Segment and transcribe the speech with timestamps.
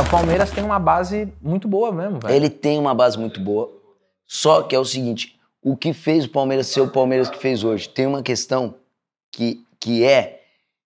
[0.00, 2.34] Cara, o Palmeiras tem uma base muito boa mesmo, velho.
[2.34, 3.70] Ele tem uma base muito boa.
[4.26, 7.62] Só que é o seguinte: o que fez o Palmeiras ser o Palmeiras que fez
[7.62, 7.88] hoje?
[7.88, 8.74] Tem uma questão
[9.32, 10.40] que, que é.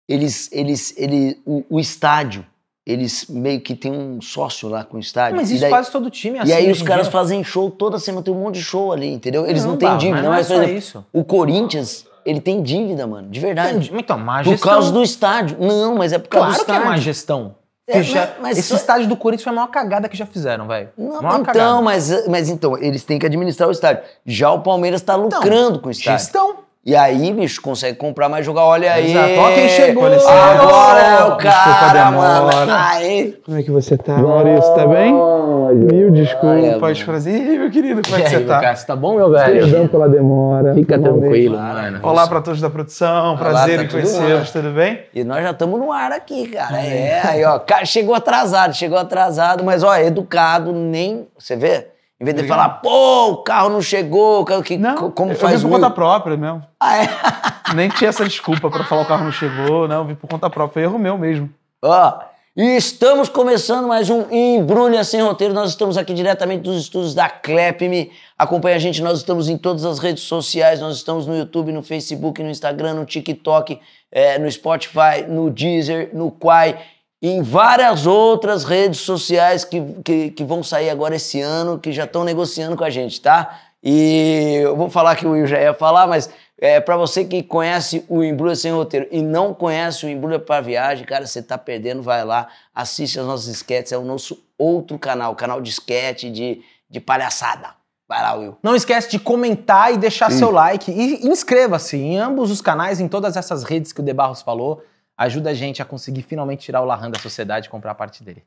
[0.09, 0.51] Eles.
[0.53, 2.46] eles ele, o, o estádio.
[2.87, 5.36] Eles meio que tem um sócio lá com o estádio.
[5.36, 6.50] Mas isso daí- quase todo time é assim.
[6.50, 7.12] E aí hoje os caras dia.
[7.12, 9.46] fazem show toda semana, tem um monte de show ali, entendeu?
[9.46, 11.07] Eles não, têm Bala, dívida, mas não é por só exemplo, isso.
[11.11, 13.71] o Corinthians, ele tem dívida, mano, de verdade.
[13.77, 13.91] Entendi.
[13.95, 14.71] Então, má Por gestão.
[14.71, 15.57] causa do estádio.
[15.59, 16.91] Não, mas é por causa Claro do que é estádio.
[16.93, 17.55] má gestão.
[17.87, 20.24] É, já- mas- mas esse só- estádio do Corinthians foi a maior cagada que já
[20.24, 20.88] fizeram, velho.
[20.97, 21.83] Então, cagada.
[21.83, 24.02] mas, mas então, eles têm que administrar o estádio.
[24.24, 26.19] Já o Palmeiras tá Então, lucrando com o estádio.
[26.19, 26.57] Gestão.
[26.87, 28.65] E aí, bicho, consegue comprar mais jogar.
[28.65, 29.11] Olha aí.
[29.11, 29.41] Exato.
[29.41, 30.05] Ó quem chegou.
[30.05, 32.70] Agora é o cara, mano.
[32.70, 33.38] Aí.
[33.43, 34.74] Como é que você tá, Maurício?
[34.74, 35.15] Tá bem?
[35.15, 37.27] Mil desculpas.
[37.27, 38.74] Ih, meu querido, como é que você aí, tá?
[38.74, 39.60] Tá bom, meu velho?
[39.62, 40.74] Perdão pela demora.
[40.74, 42.01] Fica tranquilo, mano.
[42.02, 45.01] Olá pra todos da produção, prazer tá em conhecê-los, tudo bem?
[45.15, 46.82] E nós já estamos no ar aqui, cara.
[46.82, 47.60] É, aí, ó.
[47.60, 51.27] Cara, chegou atrasado, chegou atrasado, mas, ó, educado, nem.
[51.38, 51.93] Você vê?
[52.25, 52.57] Em vez de Obrigado.
[52.59, 55.67] falar, pô, o carro não chegou, o carro que, Não, co- como eu faz vim
[55.67, 56.63] o por conta própria mesmo.
[56.80, 57.09] Ah, é?
[57.77, 60.49] Nem tinha essa desculpa pra falar o carro não chegou, não, eu vim por conta
[60.49, 60.73] própria.
[60.73, 61.51] Foi erro meu mesmo.
[61.83, 62.19] Ó,
[62.57, 65.53] e estamos começando mais um Embrulha Sem Roteiro.
[65.53, 68.11] Nós estamos aqui diretamente dos estúdios da Clepme.
[68.39, 70.81] Acompanha a gente, nós estamos em todas as redes sociais.
[70.81, 73.78] Nós estamos no YouTube, no Facebook, no Instagram, no TikTok,
[74.12, 76.78] eh, no Spotify, no Deezer, no Quai.
[77.22, 81.93] E em várias outras redes sociais que, que, que vão sair agora esse ano, que
[81.93, 83.60] já estão negociando com a gente, tá?
[83.82, 86.28] E eu vou falar que o Will já ia falar, mas
[86.59, 90.60] é, para você que conhece o Embrulha Sem Roteiro e não conhece o Embrulha para
[90.60, 94.99] Viagem, cara, você tá perdendo, vai lá, assiste as nossas sketches, é o nosso outro
[94.99, 97.75] canal, canal de sketch, de, de palhaçada.
[98.09, 98.56] Vai lá, Will.
[98.62, 100.91] Não esquece de comentar e deixar seu like.
[100.91, 104.82] E inscreva-se em ambos os canais, em todas essas redes que o De Barros falou.
[105.16, 108.25] Ajuda a gente a conseguir finalmente tirar o Larran da sociedade e comprar a parte
[108.25, 108.43] dele.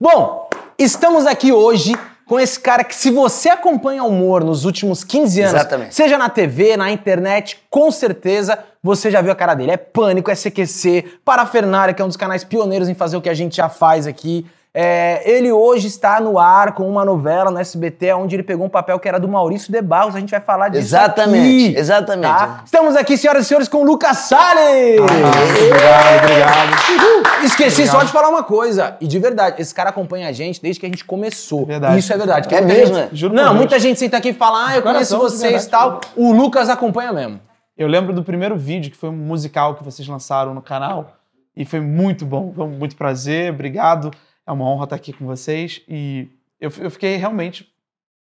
[0.00, 1.94] Bom, estamos aqui hoje
[2.26, 5.94] com esse cara que, se você acompanha o humor nos últimos 15 anos, Exatamente.
[5.94, 9.70] seja na TV, na internet, com certeza você já viu a cara dele.
[9.70, 13.28] É Pânico, é CQC, Parafernália, que é um dos canais pioneiros em fazer o que
[13.28, 14.46] a gente já faz aqui.
[14.74, 18.70] É, ele hoje está no ar com uma novela no SBT, onde ele pegou um
[18.70, 20.16] papel que era do Maurício de Barros.
[20.16, 22.32] A gente vai falar disso Exatamente, aqui, exatamente.
[22.32, 22.62] tá?
[22.64, 24.98] Estamos aqui, senhoras e senhores, com o Lucas Salles!
[24.98, 27.44] Obrigado, obrigado.
[27.44, 28.00] Esqueci Obrigado.
[28.00, 28.96] só de falar uma coisa.
[28.98, 31.66] E de verdade, esse cara acompanha a gente desde que a gente começou.
[31.66, 31.98] Verdade.
[31.98, 32.48] Isso é verdade.
[32.54, 33.16] É muita mesmo, gente- é?
[33.16, 33.56] Juro Não, Deus.
[33.56, 36.00] muita gente senta aqui e fala, ah, eu conheço Coração, vocês e tal.
[36.16, 37.38] O Lucas acompanha mesmo.
[37.76, 41.12] Eu lembro do primeiro vídeo, que foi um musical que vocês lançaram no canal,
[41.54, 44.10] e foi muito bom, foi muito prazer, obrigado.
[44.46, 45.82] É uma honra estar aqui com vocês.
[45.88, 46.28] E
[46.60, 47.72] eu, eu fiquei realmente.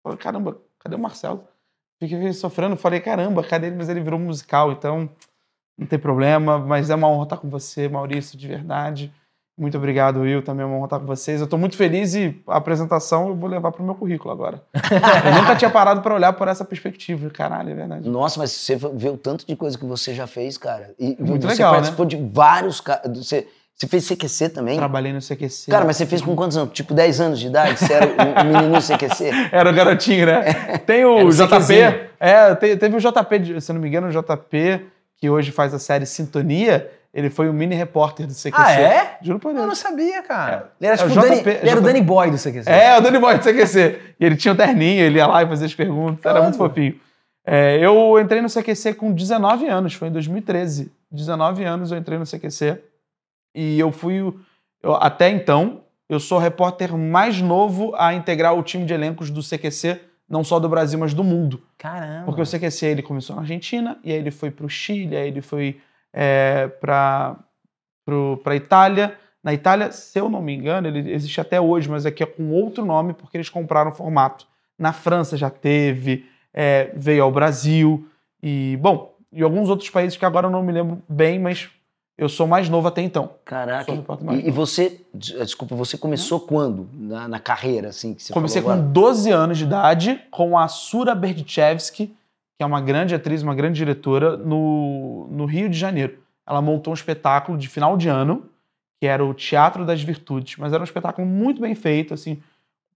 [0.03, 1.47] Falei, caramba, cadê o Marcelo?
[1.99, 3.77] Fiquei sofrendo, falei, caramba, cadê ele?
[3.77, 5.09] Mas ele virou musical, então
[5.79, 6.59] não tem problema.
[6.59, 9.13] Mas é uma honra estar com você, Maurício, de verdade.
[9.59, 11.41] Muito obrigado, Will, também é uma honra estar com vocês.
[11.41, 14.63] Eu estou muito feliz e a apresentação eu vou levar para o meu currículo agora.
[14.75, 17.31] eu nunca tinha parado para olhar por essa perspectiva.
[17.31, 18.07] Caralho, é verdade.
[18.07, 20.95] Nossa, mas você vê o tanto de coisa que você já fez, cara.
[20.99, 21.79] E Muito você legal, né?
[21.79, 22.83] participou de vários.
[23.15, 24.77] Você, você fez CQC também?
[24.79, 25.71] Trabalhei no CQC.
[25.71, 26.73] Cara, mas você fez com quantos anos?
[26.73, 27.79] Tipo 10 anos de idade?
[27.79, 29.31] Você era o, o menininho CQC?
[29.53, 30.79] Era o garotinho, né?
[30.87, 31.75] Tem Era o o JP.
[32.19, 34.81] É, te- teve o JP, se não me engano, o JP,
[35.19, 36.91] que hoje faz a série Sintonia.
[37.13, 38.53] Ele foi o mini repórter do CQC.
[38.55, 39.17] Ah, é?
[39.23, 39.79] Juro por Eu não Deus.
[39.79, 40.71] sabia, cara.
[40.81, 40.85] É.
[40.85, 41.87] Ele era, É o tipo, o Danny, JP, ele era o JP.
[41.93, 42.71] Danny Boy do CQC.
[42.71, 43.99] É, o Danny Boy do CQC.
[44.21, 46.25] E ele tinha o terninho, ele ia lá e fazia as perguntas.
[46.27, 46.95] Era muito fofinho.
[47.47, 50.91] É, eu entrei no CQC com 19 anos, foi em 2013.
[51.11, 52.79] 19 anos eu entrei no CQC.
[53.57, 54.19] E eu fui,
[54.83, 59.31] eu- até então, eu sou o repórter mais novo a integrar o time de elencos
[59.31, 61.63] do CQC, não só do Brasil, mas do mundo.
[61.79, 62.27] Caramba.
[62.27, 65.29] Porque o CQC ele começou na Argentina, e aí ele foi para o Chile, aí
[65.29, 65.81] ele foi
[66.13, 67.37] é, para
[68.45, 69.17] a Itália.
[69.43, 72.51] Na Itália, se eu não me engano, ele existe até hoje, mas aqui é com
[72.51, 74.47] outro nome, porque eles compraram o formato.
[74.79, 78.07] Na França já teve, é, veio ao Brasil,
[78.43, 81.69] e, bom, e alguns outros países que agora eu não me lembro bem, mas
[82.19, 83.31] eu sou mais novo até então.
[83.45, 83.93] Caraca.
[84.33, 88.63] E, e você, des- desculpa, você começou quando na, na carreira, assim, que você Comecei
[88.63, 88.87] com agora?
[88.87, 92.07] 12 anos de idade com a Sura Berdichevsky,
[92.57, 96.19] que é uma grande atriz, uma grande diretora, no, no Rio de Janeiro.
[96.49, 98.47] Ela montou um espetáculo de final de ano,
[99.01, 102.41] que era o Teatro das Virtudes, mas era um espetáculo muito bem feito, assim,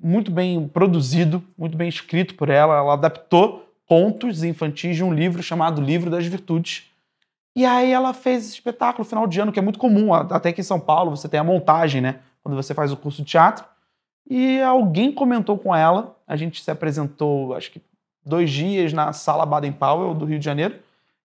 [0.02, 2.78] muito bem produzido, muito bem escrito por ela.
[2.78, 6.84] Ela adaptou contos infantis de um livro chamado Livro das Virtudes.
[7.54, 10.60] E aí ela fez esse espetáculo final de ano, que é muito comum, até aqui
[10.60, 12.20] em São Paulo você tem a montagem, né?
[12.42, 13.64] Quando você faz o curso de teatro.
[14.28, 17.82] E alguém comentou com ela, a gente se apresentou, acho que
[18.24, 20.76] dois dias na sala Baden Powell do Rio de Janeiro.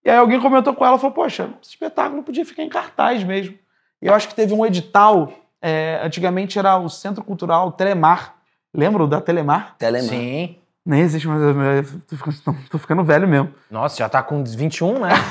[0.03, 3.57] E aí alguém comentou com ela, falou, poxa, esse espetáculo podia ficar em cartaz mesmo.
[4.01, 5.31] E eu acho que teve um edital
[5.61, 8.35] é, antigamente era o Centro Cultural Telemar.
[8.73, 9.75] Lembram da Telemar?
[9.77, 10.09] Telemar.
[10.09, 10.57] Sim.
[10.85, 13.51] Nem existe, mas eu, tô, ficando, tô ficando velho mesmo.
[13.71, 15.09] Nossa, já tá com 21, né?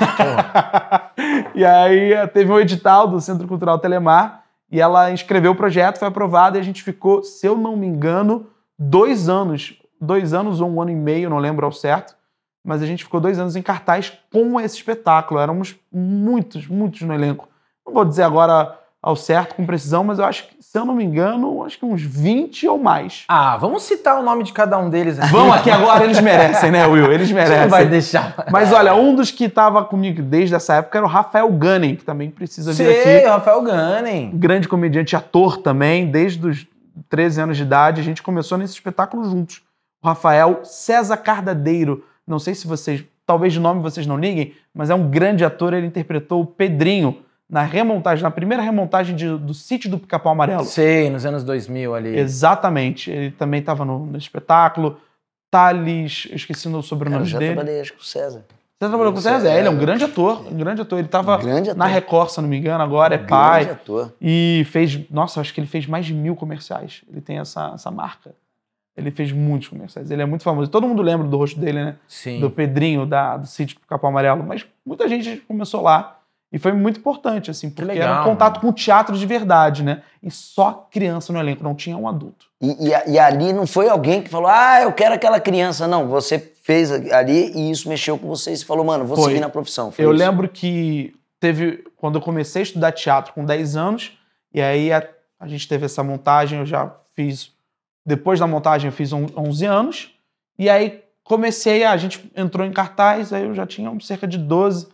[1.55, 5.99] E aí eh, teve um edital do Centro Cultural Telemar e ela inscreveu o projeto,
[5.99, 8.47] foi aprovado e a gente ficou, se eu não me engano,
[8.77, 12.13] dois anos, dois anos ou um ano e meio, não lembro ao certo,
[12.61, 15.39] mas a gente ficou dois anos em cartaz com esse espetáculo.
[15.39, 17.47] Éramos muitos, muitos no elenco.
[17.85, 20.95] Não vou dizer agora ao certo, com precisão, mas eu acho que, se eu não
[20.95, 23.23] me engano, acho que uns 20 ou mais.
[23.27, 25.31] Ah, vamos citar o nome de cada um deles aqui.
[25.31, 27.11] Vamos aqui agora, eles merecem, né, Will?
[27.13, 27.61] Eles merecem.
[27.61, 28.33] não vai deixar.
[28.51, 32.03] Mas olha, um dos que estava comigo desde essa época era o Rafael Gunning, que
[32.03, 33.27] também precisa vir Sei, aqui.
[33.27, 34.31] o Rafael Gunning.
[34.33, 36.65] Grande comediante ator também, desde os
[37.07, 38.01] 13 anos de idade.
[38.01, 39.61] A gente começou nesse espetáculo juntos.
[40.03, 42.03] O Rafael César Cardadeiro.
[42.25, 45.75] Não sei se vocês, talvez de nome vocês não liguem, mas é um grande ator.
[45.75, 50.63] Ele interpretou o Pedrinho na remontagem, na primeira remontagem de- do Sítio do Pica-Pau Amarelo.
[50.65, 52.17] Sei, nos anos 2000 ali.
[52.17, 53.11] Exatamente.
[53.11, 54.99] Ele também estava no, no espetáculo.
[55.51, 57.53] Thales, eu esqueci o Cara, eu sobrenome já dele.
[57.53, 58.43] trabalhei, acho, com o César.
[58.77, 59.47] Você trabalhou com o César?
[59.49, 60.45] É, ele é um grande ator.
[60.51, 60.99] Um grande ator.
[60.99, 61.77] Ele estava Grande ator.
[61.79, 63.63] na Record, se não me engano, agora é Grande pai.
[63.69, 64.13] ator.
[64.19, 64.99] E fez.
[65.09, 67.03] Nossa, acho que ele fez mais de mil comerciais.
[67.09, 68.35] Ele tem essa, essa marca.
[68.97, 70.11] Ele fez muitos comerciais.
[70.11, 70.69] Ele é muito famoso.
[70.69, 71.95] Todo mundo lembra do rosto dele, né?
[72.07, 72.39] Sim.
[72.41, 74.43] Do Pedrinho, da, do sítio do Capão Amarelo.
[74.43, 76.19] Mas muita gente começou lá.
[76.51, 79.83] E foi muito importante, assim, porque legal, era um contato com o teatro de verdade,
[79.83, 80.03] né?
[80.23, 82.45] E só criança no elenco, não tinha um adulto.
[82.61, 85.87] E, e, e ali não foi alguém que falou, ah, eu quero aquela criança.
[85.87, 89.27] Não, você fez ali e isso mexeu com você e você falou, mano, vou Foi.
[89.31, 89.91] seguir na profissão.
[89.91, 90.23] Foi eu isso.
[90.23, 91.83] lembro que teve.
[91.97, 94.17] Quando eu comecei a estudar teatro com 10 anos,
[94.53, 95.05] e aí a,
[95.39, 97.51] a gente teve essa montagem, eu já fiz.
[98.05, 100.11] Depois da montagem, eu fiz on- 11 anos.
[100.57, 104.37] E aí comecei, a, a gente entrou em cartaz, aí eu já tinha cerca de
[104.37, 104.87] 12.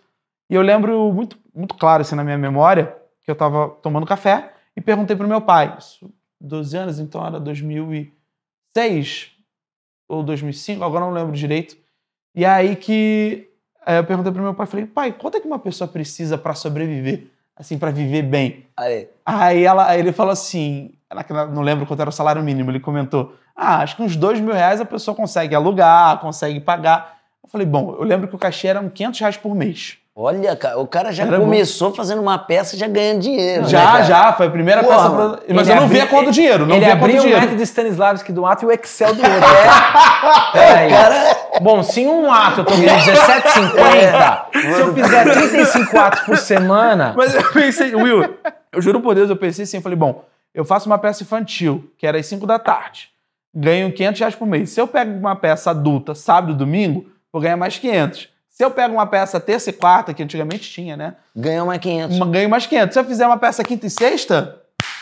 [0.50, 4.54] E eu lembro muito, muito claro, assim, na minha memória, que eu tava tomando café
[4.76, 5.76] e perguntei pro meu pai.
[5.78, 9.32] Isso, 12 anos, então era 2006
[10.08, 11.78] ou 2005, agora não lembro direito.
[12.34, 13.52] E aí que
[13.86, 16.54] Aí eu perguntei pro meu pai, falei, pai, quanto é que uma pessoa precisa pra
[16.54, 17.28] sobreviver?
[17.56, 18.66] Assim, pra viver bem?
[18.78, 20.94] Aí, Aí, ela, aí ele falou assim,
[21.52, 24.54] não lembro quanto era o salário mínimo, ele comentou, ah, acho que uns dois mil
[24.54, 27.20] reais a pessoa consegue alugar, consegue pagar.
[27.44, 29.98] Eu falei, bom, eu lembro que o cachê era uns 500 reais por mês.
[30.16, 31.46] Olha, cara, o cara já Era bom.
[31.46, 33.64] começou fazendo uma peça já ganhando dinheiro.
[33.64, 34.04] né, já, cara?
[34.04, 35.10] já, foi a primeira Porra, peça.
[35.46, 35.54] Pra...
[35.56, 37.22] Mas eu não vi a conta do dinheiro, não ele vi a abriu do o
[37.24, 37.42] dinheiro.
[37.42, 39.50] método Stanislavski de um ato e o Excel do outro.
[40.54, 40.88] É.
[40.90, 40.92] Peraí.
[41.62, 46.38] Bom, se em um ato eu tô ganhando 17,50, se eu fizer 35 atos por
[46.38, 48.36] semana, Mas eu pensei, Will,
[48.72, 50.24] eu juro por Deus, eu pensei assim, eu falei, bom,
[50.54, 53.10] eu faço uma peça infantil, que era às 5 da tarde,
[53.54, 54.70] ganho 500 reais por mês.
[54.72, 58.30] Se eu pego uma peça adulta sábado e domingo, vou ganhar mais 500.
[58.62, 62.16] Se eu pego uma peça terça e quarta, que antigamente tinha, né, Ganhou mais 500.
[62.18, 62.94] uma- ganho mais 500.
[62.94, 64.58] Se eu fizer uma peça quinta e sexta,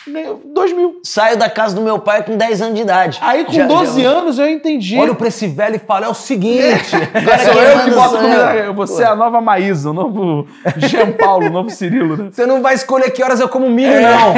[0.07, 1.01] ganho 2 mil.
[1.03, 3.19] Saio da casa do meu pai com 10 anos de idade.
[3.21, 4.97] Aí com Já- 12 já- anos eu entendi.
[4.97, 6.95] olha pra esse velho e fala: é o seguinte.
[7.13, 8.56] Agora Sou eu que boto comida.
[8.56, 8.73] eu.
[8.75, 10.47] Você é a nova Maísa, o novo
[10.77, 12.29] Jean Paulo, o novo Cirilo, né?
[12.31, 14.35] Você não vai escolher que horas eu como milho, não.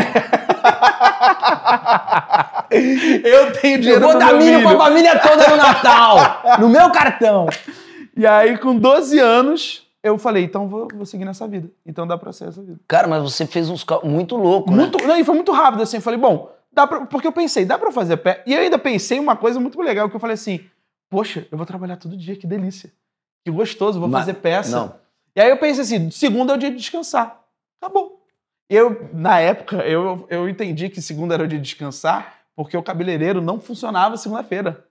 [3.24, 4.68] Eu tenho Eu dinheiro vou no dar milho, milho.
[4.70, 6.42] pra família toda no Natal.
[6.58, 7.48] No meu cartão.
[8.16, 11.70] E aí, com 12 anos, eu falei, então vou, vou seguir nessa vida.
[11.86, 12.80] Então dá pra ser essa vida.
[12.88, 14.84] Cara, mas você fez uns cálculos muito loucos, né?
[14.84, 15.98] Muito, não, e foi muito rápido, assim.
[15.98, 18.44] Eu falei, bom, dá pra, porque eu pensei, dá pra fazer pé.
[18.46, 20.62] E eu ainda pensei uma coisa muito legal, que eu falei assim,
[21.10, 22.92] poxa, eu vou trabalhar todo dia, que delícia.
[23.46, 24.76] Que gostoso, vou Mas- fazer peça.
[24.78, 24.96] Não.
[25.36, 27.42] E aí eu pensei assim, segunda é o dia de descansar.
[27.82, 28.22] Acabou.
[28.70, 32.84] Eu, na época, eu, eu entendi que segunda era o dia de descansar, porque o
[32.84, 34.86] cabeleireiro não funcionava segunda-feira.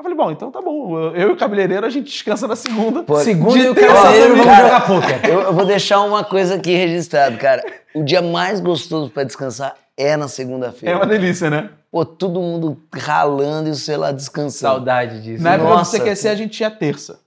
[0.00, 0.98] Eu falei, bom, então tá bom.
[0.98, 3.02] Eu, e o cabeleireiro, a gente descansa na segunda.
[3.02, 5.28] Pô, Segundo de e o cabeleireiro, vamos jogar pôquer.
[5.28, 7.62] Eu, eu vou deixar uma coisa aqui registrado, cara.
[7.94, 10.96] O dia mais gostoso pra descansar é na É segunda-feira.
[10.96, 11.68] uma delícia, né?
[11.92, 14.72] Pô, todo mundo ralando e você lá descansando.
[14.76, 15.44] Saudade disso.
[15.44, 17.20] Na época do Nossa, CQC, a gente ia terça.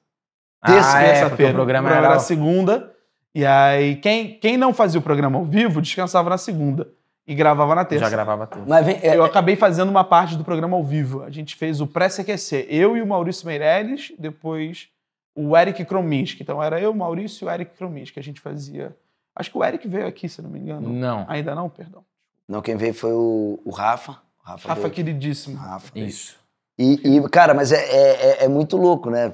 [0.65, 1.51] Terça, ah, é, terça-feira.
[1.51, 2.19] o programa era era...
[2.19, 2.91] segunda.
[3.35, 6.87] E aí, quem, quem não fazia o programa ao vivo, descansava na segunda.
[7.25, 8.03] E gravava na terça.
[8.05, 8.65] já gravava tudo.
[8.67, 11.23] Mas vem, é, Eu acabei fazendo uma parte do programa ao vivo.
[11.23, 12.67] A gente fez o pré-CQC.
[12.69, 14.89] Eu e o Maurício Meirelles, depois
[15.35, 16.43] o Eric Krominski.
[16.43, 18.19] Então era eu, o Maurício e o Eric Krominski.
[18.19, 18.95] A gente fazia...
[19.35, 20.89] Acho que o Eric veio aqui, se não me engano.
[20.89, 21.25] Não.
[21.27, 22.03] Ainda não, perdão.
[22.47, 24.11] não, quem veio foi o, o Rafa.
[24.11, 24.93] O Rafa, Rafa, veio.
[24.93, 25.57] queridíssimo.
[25.57, 25.97] Rafa.
[25.97, 26.35] Isso.
[26.77, 28.11] E, e, cara, mas é, é,
[28.41, 29.31] é- é muito louco, né?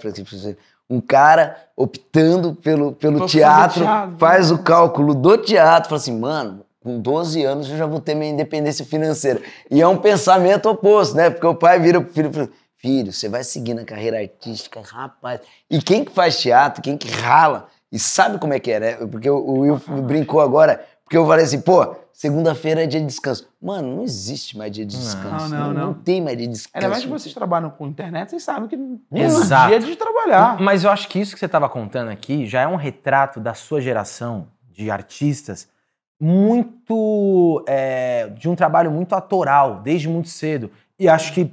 [0.89, 4.17] Um cara optando pelo, pelo teatro, teatro.
[4.17, 8.15] faz o cálculo do teatro, fala assim, mano, com 12 anos eu já vou ter
[8.15, 9.41] minha independência financeira.
[9.69, 11.29] E é um pensamento oposto, né?
[11.29, 14.81] Porque o pai vira pro filho e fala, filho, você vai seguir na carreira artística,
[14.81, 15.41] rapaz.
[15.69, 18.93] E quem que faz teatro, quem que rala, e sabe como é que é, né?
[19.07, 23.49] Porque o Will brincou agora, porque eu falei assim, pô, segunda-feira é dia de descanso.
[23.61, 25.03] Mano, não existe mais dia de Não.
[25.03, 25.49] descanso.
[25.49, 25.93] Não, não, não.
[25.93, 26.77] tem mais dia de descanso.
[26.77, 29.69] Ainda mais que vocês trabalham com internet, vocês sabem que não é Exato.
[29.69, 30.61] dia de trabalhar.
[30.61, 33.53] Mas eu acho que isso que você estava contando aqui já é um retrato da
[33.53, 35.67] sua geração de artistas
[36.19, 37.63] muito.
[37.67, 40.69] é, de um trabalho muito autoral, desde muito cedo.
[40.99, 41.51] E acho que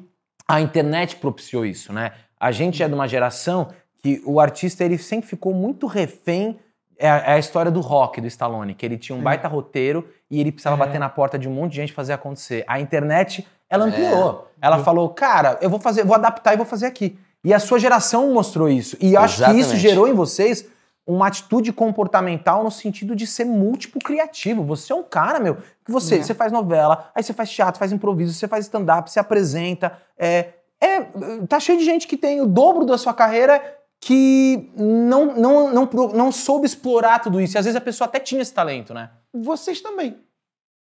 [0.49, 2.13] a internet propiciou isso, né?
[2.39, 3.69] A gente é de uma geração
[4.03, 6.59] que o artista ele sempre ficou muito refém.
[6.99, 10.07] É a, é a história do rock, do Stallone, que ele tinha um baita roteiro
[10.31, 10.87] e ele precisava É.
[10.87, 12.65] bater na porta de um monte de gente fazer acontecer.
[12.67, 14.51] A internet, ela ampliou.
[14.61, 17.19] Ela falou, cara, eu vou fazer, vou adaptar e vou fazer aqui.
[17.45, 18.97] E a sua geração mostrou isso.
[19.01, 19.79] E acho que isso Exatamente.
[19.81, 20.67] gerou em vocês
[21.07, 24.65] uma atitude comportamental no sentido de ser múltiplo criativo.
[24.65, 26.23] Você é um cara, meu, que você, É.
[26.23, 29.97] você faz novela, aí você faz teatro, faz improviso, você faz stand-up, você apresenta.
[30.19, 31.01] É, é,
[31.49, 33.63] tá cheio de gente que tem o dobro da sua carreira
[34.01, 37.57] que não, não, não, pro- não soube explorar tudo isso.
[37.57, 39.11] E às vezes a pessoa até tinha esse talento, né?
[39.33, 40.19] Vocês também.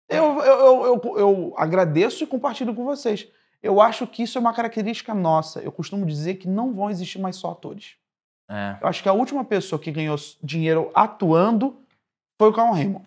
[0.08, 3.28] Eu, eu, eu, eu, eu agradeço e compartilho com vocês.
[3.62, 5.60] Eu acho que isso é uma característica nossa.
[5.60, 7.96] Eu costumo dizer que não vão existir mais só atores.
[8.50, 8.76] É.
[8.80, 11.76] Eu acho que a última pessoa que ganhou dinheiro atuando
[12.38, 13.04] foi o Carl Raymond.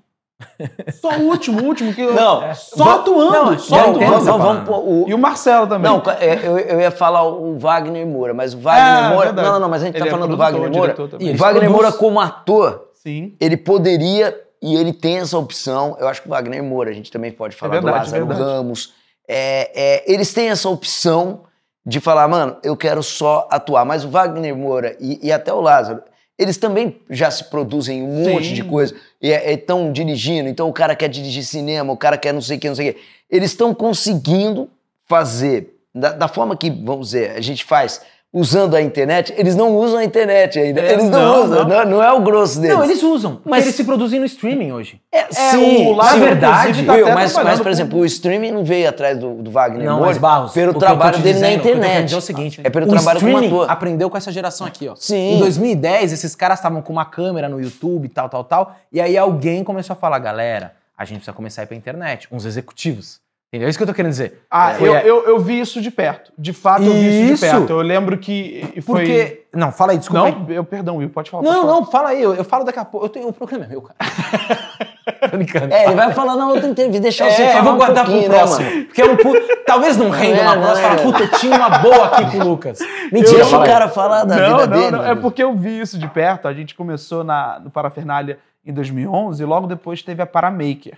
[1.00, 2.04] Só o último, o último que.
[2.04, 2.54] Não.
[2.56, 5.06] Só Va- atuando, Não, só Vamos, entendo o que vamos, você tá vamos, pôr o,
[5.08, 5.92] E o Marcelo também.
[5.92, 9.26] Não, é, eu, eu ia falar o Wagner Moura, mas o Wagner Ah, Moura.
[9.28, 9.48] verdade.
[9.50, 10.96] Não, não, mas a gente Ele tá é falando do Wagner Moura.
[11.20, 11.70] E O Wagner produz.
[11.72, 13.36] Moura, como ator, Sim.
[13.40, 15.96] ele poderia e ele tem essa opção.
[16.00, 18.50] Eu acho que o Wagner Moura, a gente também pode falar verdade, do Lázaro verdade.
[18.52, 18.94] Ramos.
[19.28, 21.44] É, é, eles têm essa opção
[21.86, 23.86] de falar, mano, eu quero só atuar.
[23.86, 26.04] Mas o Wagner Moura e, e até o Lázaro,
[26.38, 28.34] eles também já se produzem um Sim.
[28.34, 28.96] monte de coisa.
[29.22, 32.60] E estão dirigindo, então o cara quer dirigir cinema, o cara quer não sei o
[32.60, 33.00] que, não sei o que.
[33.30, 34.70] Eles estão conseguindo
[35.08, 38.02] fazer da, da forma que, vamos dizer, a gente faz
[38.34, 40.80] usando a internet, eles não usam a internet ainda.
[40.80, 41.86] É, eles não, não, usam, não.
[41.86, 42.78] Não, é o grosso deles.
[42.78, 43.42] Não, eles usam.
[43.44, 45.02] Mas- eles se produzem no streaming hoje.
[45.12, 48.64] É, sim, o na verdade, tá Viu, até mas, mas, por exemplo, o streaming não
[48.64, 52.14] veio atrás do, do Wagner Não, Moura Barros, pelo trabalho dele na dizendo, querendo internet.
[52.14, 53.70] é o seguinte, É pelo o trabalho como streaming ator.
[53.72, 54.96] aprendeu com essa geração aqui, ó.
[54.96, 55.36] Sim.
[55.36, 59.18] Em 2010, esses caras estavam com uma câmera no YouTube, tal, tal, tal, e aí
[59.18, 63.20] alguém começou a falar, galera, a gente precisa começar a ir pra internet, uns executivos.
[63.54, 63.68] Entendeu?
[63.68, 64.44] É isso que eu tô querendo dizer.
[64.50, 66.32] Ah, Foi eu, a- eu, eu vi isso de perto.
[66.38, 67.46] De fato, eu vi isso, Isso.
[67.46, 67.70] de perto.
[67.74, 69.02] Eu lembro que foi...
[69.06, 69.44] Porque...
[69.54, 70.32] Não, fala aí, desculpa aí.
[70.34, 71.44] Não, eu, perdão, Will, pode falar.
[71.44, 71.74] pode Não, falar.
[71.74, 73.06] não, fala aí, eu, eu falo daqui a pouco.
[73.06, 73.98] Eu tenho, o programa é meu, cara.
[75.30, 75.74] Tô brincando.
[75.74, 78.06] É, ele vai falar na outra entrevista, deixa você É, falar eu vou um guardar
[78.06, 78.70] pro né, próximo.
[78.70, 78.86] mano?
[78.86, 79.18] porque é um.
[79.66, 80.88] Talvez não renda é, uma não próxima.
[80.88, 80.90] é.
[80.98, 82.80] Fala, puta, eu tinha uma boa aqui com o Lucas.
[83.12, 83.68] Mentira, Deixa o aí.
[83.68, 84.92] cara falar da não, vida não, dele.
[84.92, 85.06] não.
[85.06, 86.48] É porque eu vi isso de perto.
[86.48, 90.98] A gente começou na, no Parafernália em 2011 e logo depois teve a Paramaker.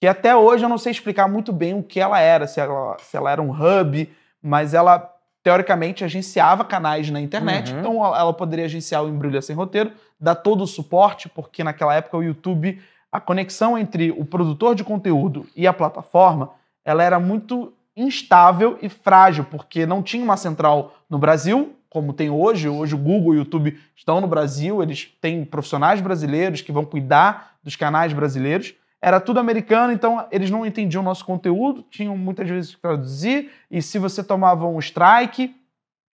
[0.00, 2.96] Que até hoje eu não sei explicar muito bem o que ela era, se ela,
[2.98, 4.08] se ela era um hub,
[4.42, 7.72] mas ela teoricamente agenciava canais na internet.
[7.72, 7.80] Uhum.
[7.80, 12.16] Então ela poderia agenciar o Embrulha Sem Roteiro, dar todo o suporte, porque naquela época
[12.16, 12.80] o YouTube,
[13.12, 16.50] a conexão entre o produtor de conteúdo e a plataforma,
[16.82, 22.30] ela era muito instável e frágil, porque não tinha uma central no Brasil, como tem
[22.30, 22.68] hoje.
[22.68, 26.86] Hoje o Google e o YouTube estão no Brasil, eles têm profissionais brasileiros que vão
[26.86, 28.74] cuidar dos canais brasileiros.
[29.02, 33.50] Era tudo americano, então eles não entendiam o nosso conteúdo, tinham muitas vezes que traduzir,
[33.70, 35.54] e se você tomava um strike,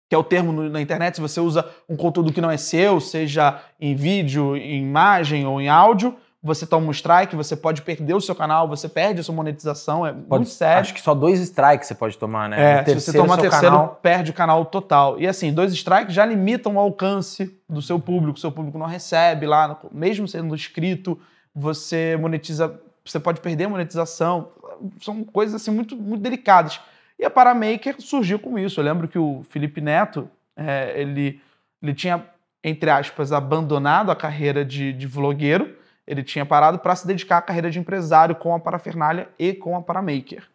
[0.10, 3.00] que é o termo na internet, se você usa um conteúdo que não é seu,
[3.00, 8.16] seja em vídeo, em imagem ou em áudio, você toma um strike, você pode perder
[8.16, 10.82] o seu canal, você perde a sua monetização, é Pode- muito sério.
[10.82, 12.80] Acho que só dois strikes você pode tomar, né?
[12.80, 15.20] É, No se você toma terceiro, canal- perde o canal total.
[15.20, 18.40] E assim, dois strikes já limitam o alcance do seu público.
[18.40, 21.18] O seu público não recebe lá, mesmo sendo inscrito,
[21.54, 24.52] você monetiza, você pode perder a monetização.
[25.02, 26.80] São coisas assim muito, muito delicadas.
[27.20, 28.80] E a Paramaker surgiu com isso.
[28.80, 31.40] Eu lembro que o Felipe Neto, é, ele,
[31.82, 32.26] ele tinha,
[32.64, 35.78] entre aspas, abandonado a carreira de, de vlogueiro.
[36.08, 39.76] Ele tinha parado para se dedicar à carreira de empresário com a Parafernália e com
[39.76, 40.50] a Paramaker.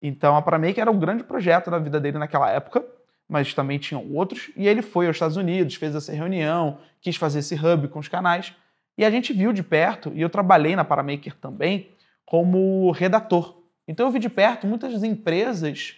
[0.00, 2.84] Então a Paramaker era um grande projeto na vida dele naquela época,
[3.28, 4.50] mas também tinham outros.
[4.54, 8.06] E ele foi aos Estados Unidos, fez essa reunião, quis fazer esse hub com os
[8.06, 8.54] canais.
[8.96, 11.90] E a gente viu de perto, e eu trabalhei na Paramaker também,
[12.24, 13.62] como redator.
[13.86, 15.96] Então eu vi de perto muitas empresas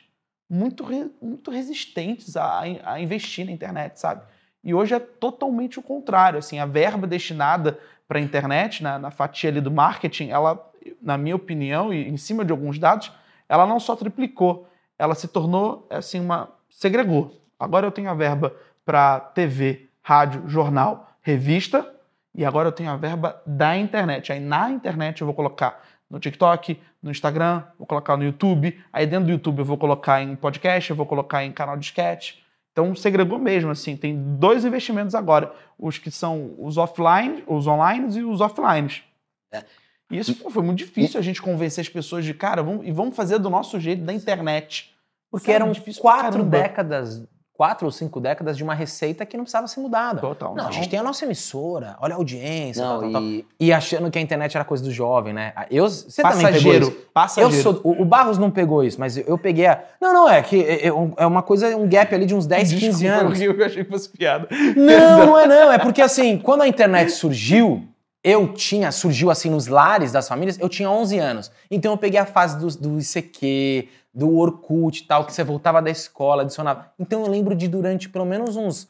[0.49, 0.85] muito,
[1.21, 4.23] muito resistentes a, a investir na internet, sabe?
[4.65, 6.39] E hoje é totalmente o contrário.
[6.39, 11.19] Assim, a verba destinada para a internet, na, na fatia ali do marketing, ela, na
[11.19, 13.13] minha opinião, e em cima de alguns dados,
[13.49, 17.41] ela não só triplicou, ela se tornou assim uma segregou.
[17.59, 21.96] Agora eu tenho a verba para TV, rádio, jornal, revista
[22.37, 24.31] e agora eu tenho a verba da internet.
[24.31, 28.79] Aí na internet eu vou colocar no TikTok, no Instagram, vou colocar no YouTube.
[28.93, 31.87] Aí dentro do YouTube eu vou colocar em podcast, eu vou colocar em canal de
[31.87, 32.35] sketch.
[32.73, 33.97] Então segregou mesmo assim.
[33.97, 39.03] Tem dois investimentos agora, os que são os offline, os online e os offline.
[40.11, 42.93] E isso pô, foi muito difícil a gente convencer as pessoas de, cara, vamos, e
[42.93, 44.95] vamos fazer do nosso jeito, da internet.
[45.31, 49.67] Porque Sabe, eram quatro décadas, quatro ou cinco décadas de uma receita que não precisava
[49.67, 50.21] ser mudada.
[50.21, 50.55] Total.
[50.55, 53.23] Não, a gente tem a nossa emissora, olha a audiência, Não, tal, tal, tal.
[53.23, 55.53] e E achando que a internet era coisa do jovem, né?
[55.71, 56.89] Eu, você também pegou Passageiro.
[56.89, 56.97] isso.
[57.15, 57.57] Passageiro.
[57.57, 59.83] Eu sou, o, o Barros não pegou isso, mas eu, eu peguei a...
[60.01, 62.73] Não, não, é que é, é é uma coisa, um gap ali de uns 10,
[62.73, 63.41] 15 Desculpa, anos.
[63.41, 64.49] Eu achei que fosse piada.
[64.77, 65.73] Não, não é não.
[65.73, 67.85] É porque assim, quando a internet surgiu,
[68.29, 71.53] eu tinha, surgiu assim nos lares das famílias, eu tinha 11 anos.
[71.71, 75.81] Então eu peguei a fase do, do ICQ, do Orkut e tal, que você voltava
[75.81, 76.93] da escola, adicionava.
[76.99, 78.89] Então eu lembro de durante pelo menos uns,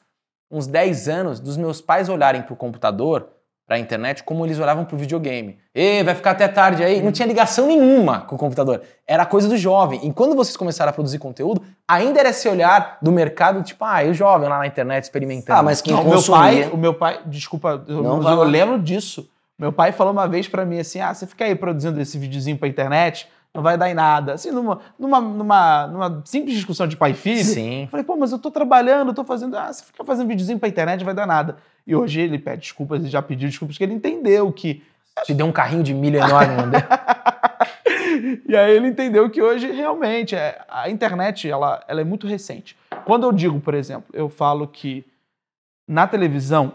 [0.50, 3.28] uns 10 anos dos meus pais olharem pro computador,
[3.66, 5.58] pra internet, como eles olhavam pro videogame.
[5.74, 7.02] Ê, vai ficar até tarde aí.
[7.02, 8.80] Não tinha ligação nenhuma com o computador.
[9.06, 10.06] Era coisa do jovem.
[10.06, 14.04] E quando vocês começaram a produzir conteúdo, ainda era esse olhar do mercado, tipo, ah,
[14.04, 15.58] e o jovem lá na internet experimentando.
[15.58, 18.22] Ah, mas quem Não, o meu consumia- pai, o meu pai, desculpa, eu, Não, eu
[18.22, 18.44] lá.
[18.44, 19.28] lembro disso.
[19.58, 22.58] Meu pai falou uma vez pra mim assim: "Ah, você fica aí produzindo esse videozinho
[22.58, 24.34] pra internet, não vai dar em nada".
[24.34, 27.44] Assim, numa, numa, numa, numa simples discussão de pai e filho.
[27.44, 27.82] Sim.
[27.82, 30.58] Eu falei: "Pô, mas eu tô trabalhando, eu tô fazendo, ah, você fica fazendo videozinho
[30.58, 31.56] pra internet, não vai dar nada".
[31.86, 34.82] E hoje ele pede desculpas, ele já pediu desculpas, porque ele entendeu que
[35.24, 36.80] Te deu um carrinho de milho enorme, mandei.
[38.46, 42.76] e aí ele entendeu que hoje realmente é, a internet ela, ela é muito recente.
[43.04, 45.04] Quando eu digo, por exemplo, eu falo que
[45.88, 46.74] na televisão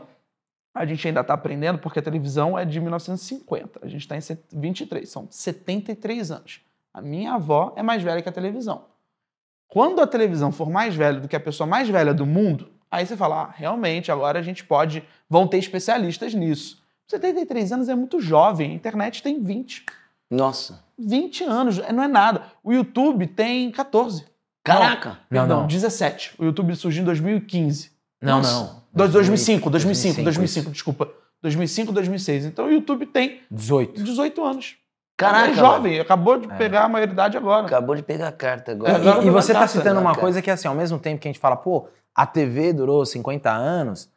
[0.74, 3.80] a gente ainda está aprendendo porque a televisão é de 1950.
[3.84, 6.62] A gente está em 23, são 73 anos.
[6.94, 8.86] A minha avó é mais velha que a televisão.
[9.68, 13.06] Quando a televisão for mais velha do que a pessoa mais velha do mundo, aí
[13.06, 16.82] você fala, ah, realmente, agora a gente pode, vão ter especialistas nisso.
[17.08, 19.86] 73 anos é muito jovem, a internet tem 20.
[20.30, 20.84] Nossa.
[20.98, 22.44] 20 anos, é- não é nada.
[22.64, 24.26] O YouTube tem 14.
[24.64, 25.20] Caraca.
[25.30, 25.68] Não, Não, não.
[25.68, 26.36] 17.
[26.38, 27.92] O YouTube surgiu em 2015.
[28.22, 28.54] Não, Nossa.
[28.54, 28.82] não.
[28.94, 31.10] Dois- 2005, 2005, 2005, 2005, desculpa.
[31.42, 32.46] 2005, 2006.
[32.46, 34.04] Então o YouTube tem 18.
[34.04, 34.76] 18 anos.
[35.22, 35.52] Caraca.
[35.52, 36.56] é jovem, acabou de É.
[36.56, 37.66] pegar a maioridade agora.
[37.66, 38.94] Acabou de pegar a carta agora.
[38.94, 41.28] É, E- agora E, você tá citando uma coisa que, assim, ao mesmo tempo que
[41.28, 44.10] a gente fala, pô, a TV durou 50 anos,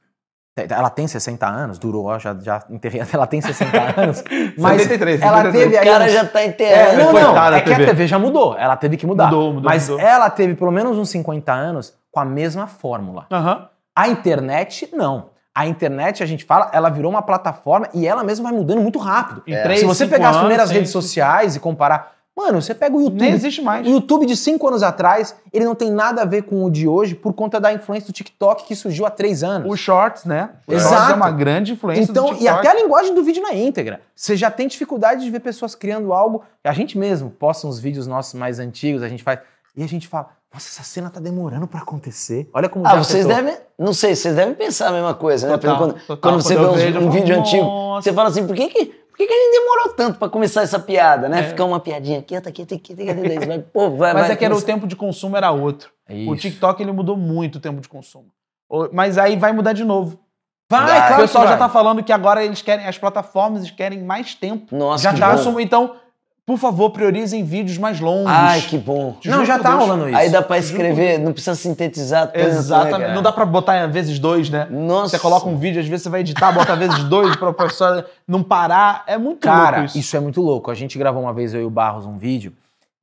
[0.70, 4.22] ela tem 60 anos, durou, ó, já, já enterrei, ela tem 60 anos,
[4.56, 5.52] mas 73, ela 73.
[5.64, 6.96] teve o aí cara uns- já tá É, enterrando.
[6.98, 8.06] não, não, coitada é que a TV.
[8.06, 9.24] Já mudou, ela teve que mudar.
[9.26, 10.04] Mudou, mudou, mas mudou.
[10.06, 13.26] ela teve pelo menos uns 50 anos com a mesma fórmula.
[13.32, 13.68] Aham.
[13.96, 15.33] A internet, não.
[15.54, 18.98] A internet, a gente fala, ela virou uma plataforma e ela mesma vai mudando muito
[18.98, 19.42] rápido.
[19.46, 19.62] É.
[19.62, 23.20] três, Se você pegar as primeiras redes sociais e comparar, mano, você pega o YouTube.
[23.20, 23.86] Nem existe mais.
[23.86, 26.88] O YouTube de cinco anos atrás, ele não tem nada a ver com o de
[26.88, 29.70] hoje por conta da influência do TikTok que surgiu há três anos.
[29.72, 30.50] Os shorts, né?
[30.66, 30.92] O Exato.
[30.92, 32.44] shorts é uma grande influência do Então, TikTok.
[32.44, 34.00] e até a linguagem do vídeo na íntegra.
[34.16, 36.42] Você já tem dificuldade de ver pessoas criando algo.
[36.64, 39.38] A gente mesmo posta uns vídeos nossos mais antigos, a gente faz.
[39.76, 42.48] E a gente fala, nossa, essa cena tá demorando pra acontecer.
[42.54, 43.44] Olha como Ah, já vocês afetou.
[43.44, 43.60] devem.
[43.78, 45.58] Não sei, vocês devem pensar a mesma coisa, né?
[45.58, 46.16] Total, quando, total.
[46.18, 48.84] quando você vê uns- vejo, um vídeo antigo, "Nossa." você fala assim, por que que,
[48.86, 51.40] por que que a gente demorou tanto pra começar essa piada, né?
[51.40, 51.42] É.
[51.42, 54.54] Ficar uma piadinha outra aqui, outra aqui, vai, pô, vai, Mas vai, é que era
[54.56, 55.90] o tempo de consumo era outro.
[56.08, 56.36] O Isso.
[56.42, 58.26] TikTok ele mudou muito o tempo de consumo.
[58.70, 60.18] O- Mas aí vai mudar de novo.
[60.70, 61.58] Vai, Vai, claro o pessoal já vai.
[61.58, 64.74] tá falando que agora eles querem, as plataformas querem mais tempo.
[64.74, 65.60] Nossa, já que tá bom.
[65.60, 65.94] Então,
[66.46, 68.30] por favor, priorizem vídeos mais longos.
[68.30, 69.16] Ai, que bom.
[69.20, 69.80] Juro Não, já tá Deus.
[69.80, 70.18] rolando isso.
[70.18, 73.00] Aí dá pra escrever, não precisa sintetizar tanto, né, Exatamente.
[73.00, 73.14] cara?
[73.14, 74.66] Não dá pra botar vezes dois, né?
[74.70, 75.16] Nossa.
[75.16, 78.42] Você coloca um vídeo, às vezes você vai editar, bota vezes dois pra pessoa não
[78.42, 79.04] parar.
[79.06, 79.98] É muito Cara, louco isso.
[79.98, 80.16] isso.
[80.16, 80.70] é muito louco.
[80.70, 82.52] A gente gravou uma vez, eu e o Barros, um vídeo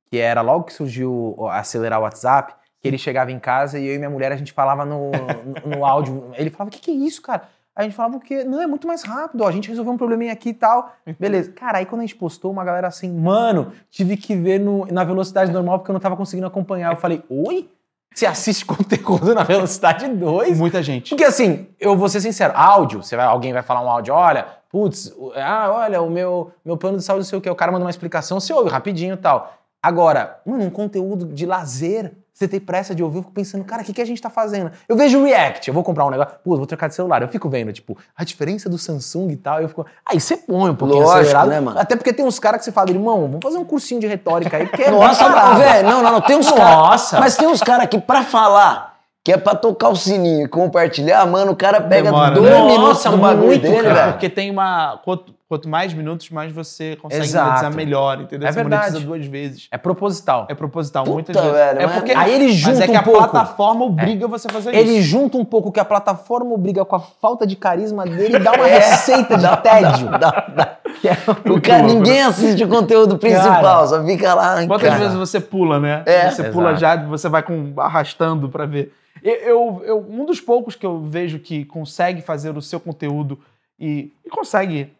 [0.08, 3.86] que era logo que surgiu o acelerar o WhatsApp, que ele chegava em casa e
[3.86, 6.30] eu e minha mulher, a gente falava no, no, no áudio.
[6.34, 7.42] Ele falava, o que, que é isso, cara?
[7.74, 10.32] A gente falava, porque não, é muito mais rápido, ó, a gente resolveu um probleminha
[10.32, 10.92] aqui e tal.
[11.18, 11.52] Beleza.
[11.52, 15.04] Cara, aí quando a gente postou, uma galera assim, mano, tive que ver no- na
[15.04, 16.92] velocidade normal porque eu não tava conseguindo acompanhar.
[16.92, 17.68] Eu falei, oi?
[18.14, 20.58] Você assiste conteúdo na velocidade 2?
[20.58, 21.08] Muita gente.
[21.10, 24.46] Porque assim, eu vou ser sincero, áudio, você vai, alguém vai falar um áudio, olha,
[24.70, 27.72] putz, ah, olha, o meu, meu plano de saúde, não sei o que, o cara
[27.72, 29.54] manda uma explicação, você ouve rapidinho e tal.
[29.82, 33.82] Agora, mano, um conteúdo de lazer, você tem pressa de ouvir, eu fico pensando, cara,
[33.82, 34.70] o que, que a gente tá fazendo?
[34.88, 37.48] Eu vejo React, eu vou comprar um negócio, putz, vou trocar de celular, eu fico
[37.48, 41.02] vendo, tipo, a diferença do Samsung e tal, eu fico, aí você põe um pouquinho
[41.02, 41.78] Lógico, acelerado, né, mano?
[41.78, 44.56] até porque tem uns caras que você fala, irmão, vamos fazer um cursinho de retórica
[44.56, 46.76] aí, porque é Nossa, velho, não, não, não, tem uns caras.
[46.76, 47.20] Nossa.
[47.20, 48.91] Mas tem uns caras que pra falar,
[49.24, 52.60] que é pra tocar o sininho e compartilhar, mano, o cara pega Demora, dois né?
[52.60, 53.94] minutos Nossa, do bagulho muito, dele, cara.
[53.94, 54.12] velho.
[54.14, 54.98] Porque tem uma.
[55.04, 57.46] Quanto, quanto mais minutos, mais você consegue Exato.
[57.46, 58.48] monetizar melhor, entendeu?
[58.48, 59.04] É você monetiza verdade.
[59.06, 59.68] duas vezes.
[59.70, 60.46] É proposital.
[60.50, 61.52] É proposital, Puta, muitas vezes.
[61.52, 63.18] velho, é mas- porque, Aí ele mas junta é que um a pouco.
[63.20, 65.08] plataforma obriga você a fazer Ele isso.
[65.08, 68.52] junta um pouco que a plataforma obriga com a falta de carisma dele e dá
[68.52, 70.08] uma receita de tédio.
[70.18, 71.12] Dá- dá- Que é
[71.48, 73.86] O cara, louco, ninguém assiste o conteúdo principal, Cara.
[73.86, 74.66] só fica lá.
[74.66, 75.00] Quantas cara.
[75.00, 76.02] vezes você pula, né?
[76.06, 76.30] É.
[76.30, 76.80] Você pula Exato.
[76.80, 78.92] já, você vai com, arrastando pra ver.
[79.22, 83.38] Eu, eu- um dos poucos que eu vejo que consegue fazer o seu conteúdo
[83.78, 84.92] e, e consegue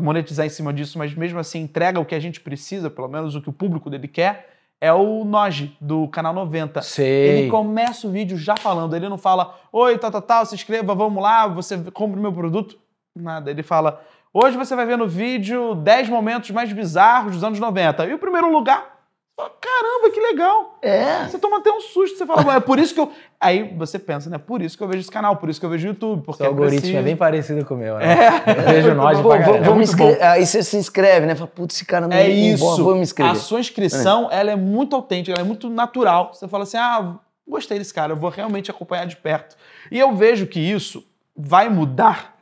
[0.00, 3.34] monetizar em cima disso, mas mesmo assim entrega o que a gente precisa, pelo menos
[3.34, 4.50] o que o público dele quer,
[4.80, 6.82] é o Noge, do Canal 90.
[6.82, 7.06] Sei.
[7.28, 10.94] Ele começa o vídeo já falando, ele não fala, oi, tal, tal, tal, se inscreva,
[10.94, 12.78] vamos lá, você compra o meu produto.
[13.14, 17.58] Nada, ele fala, hoje você vai ver no vídeo 10 momentos mais bizarros dos anos
[17.58, 18.06] 90.
[18.06, 18.95] E o primeiro lugar,
[19.36, 20.78] caramba, que legal.
[20.80, 21.24] É.
[21.28, 23.12] Você toma até um susto, você fala, "Bom, é por isso que eu...
[23.38, 25.70] Aí você pensa, né, por isso que eu vejo esse canal, por isso que eu
[25.70, 26.98] vejo o YouTube, porque Seu algoritmo preciso.
[26.98, 28.06] é bem parecido com o meu, né?
[28.14, 28.50] É.
[28.50, 30.16] Eu vejo nós Pô, pra inscre- bom.
[30.22, 31.34] Aí você se inscreve, né?
[31.34, 32.32] Fala, putz, esse cara não É bom,
[32.74, 32.82] isso.
[32.84, 33.32] vou me inscrever.
[33.32, 36.32] A sua inscrição, ela é muito autêntica, ela é muito natural.
[36.32, 39.54] Você fala assim, ah, gostei desse cara, eu vou realmente acompanhar de perto.
[39.92, 41.04] E eu vejo que isso
[41.36, 42.38] vai mudar,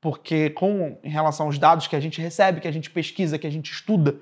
[0.00, 3.46] porque com em relação aos dados que a gente recebe, que a gente pesquisa, que
[3.46, 4.16] a gente estuda,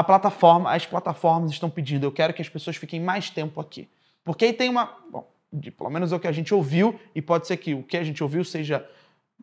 [0.00, 3.88] a plataforma, as plataformas estão pedindo, eu quero que as pessoas fiquem mais tempo aqui.
[4.24, 7.22] Porque aí tem uma, bom, de- pelo menos é o que a gente ouviu, e
[7.22, 8.86] pode ser que o que a gente ouviu seja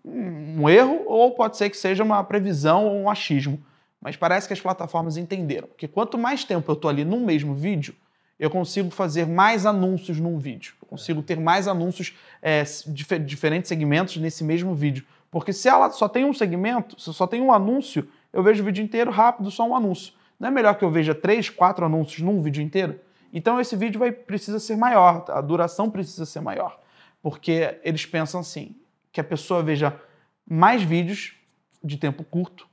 [0.06, 3.64] um erro, ou pode ser que seja uma previsão ou um achismo.
[4.02, 7.56] Mas parece que as plataformas entenderam que quanto mais tempo eu estou ali num mesmo
[7.56, 7.96] vídeo,
[8.38, 10.74] eu consigo fazer mais anúncios num vídeo.
[10.82, 15.06] Eu consigo ter mais anúncios, é, dif- diferentes segmentos nesse mesmo vídeo.
[15.32, 18.66] Porque se ela só tem um segmento, se só tem um anúncio, eu vejo o
[18.66, 20.14] vídeo inteiro rápido, só um anúncio.
[20.44, 23.00] Não é melhor que eu veja três, quatro anúncios num vídeo inteiro?
[23.32, 26.78] Então esse vídeo vai, precisa ser maior, a duração precisa ser maior.
[27.22, 28.76] Porque eles pensam assim,
[29.10, 29.98] que a pessoa veja
[30.46, 31.34] mais vídeos
[31.82, 32.68] de tempo curto,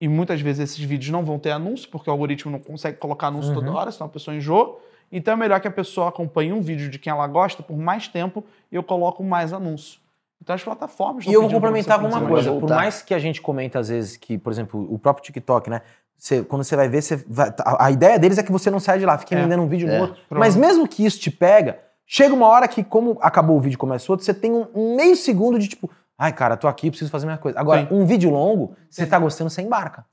[0.00, 3.26] e muitas vezes esses vídeos não vão ter anúncio, porque o algoritmo não consegue colocar
[3.26, 3.76] anúncio toda Uhum.
[3.76, 4.80] hora, senão a pessoa enjoa.
[5.12, 8.08] Então é melhor que a pessoa acompanhe um vídeo de quem ela gosta por mais
[8.08, 10.00] tempo e eu coloco mais anúncio.
[10.40, 12.52] Então as plataformas E eu vou complementar com uma coisa.
[12.52, 15.82] Por mais que a gente comenta às vezes que, por exemplo, o próprio TikTok, né?
[16.16, 18.80] Você- quando você vai ver, você vai- a, a ideia deles é que você não
[18.80, 19.44] saia de lá, fique É.
[19.58, 19.96] um vídeo É.
[19.96, 20.20] no outro.
[20.28, 20.38] Pronto.
[20.40, 23.78] Mas mesmo que isso te pega, chega uma hora que, como acabou o vídeo e
[23.78, 27.26] começa outro, você tem um, meio segundo de tipo, ai, cara, tô aqui, preciso fazer
[27.26, 27.58] minha coisa.
[27.58, 27.88] Agora, Sim.
[27.90, 30.04] um vídeo longo, você tá gostando, você embarca.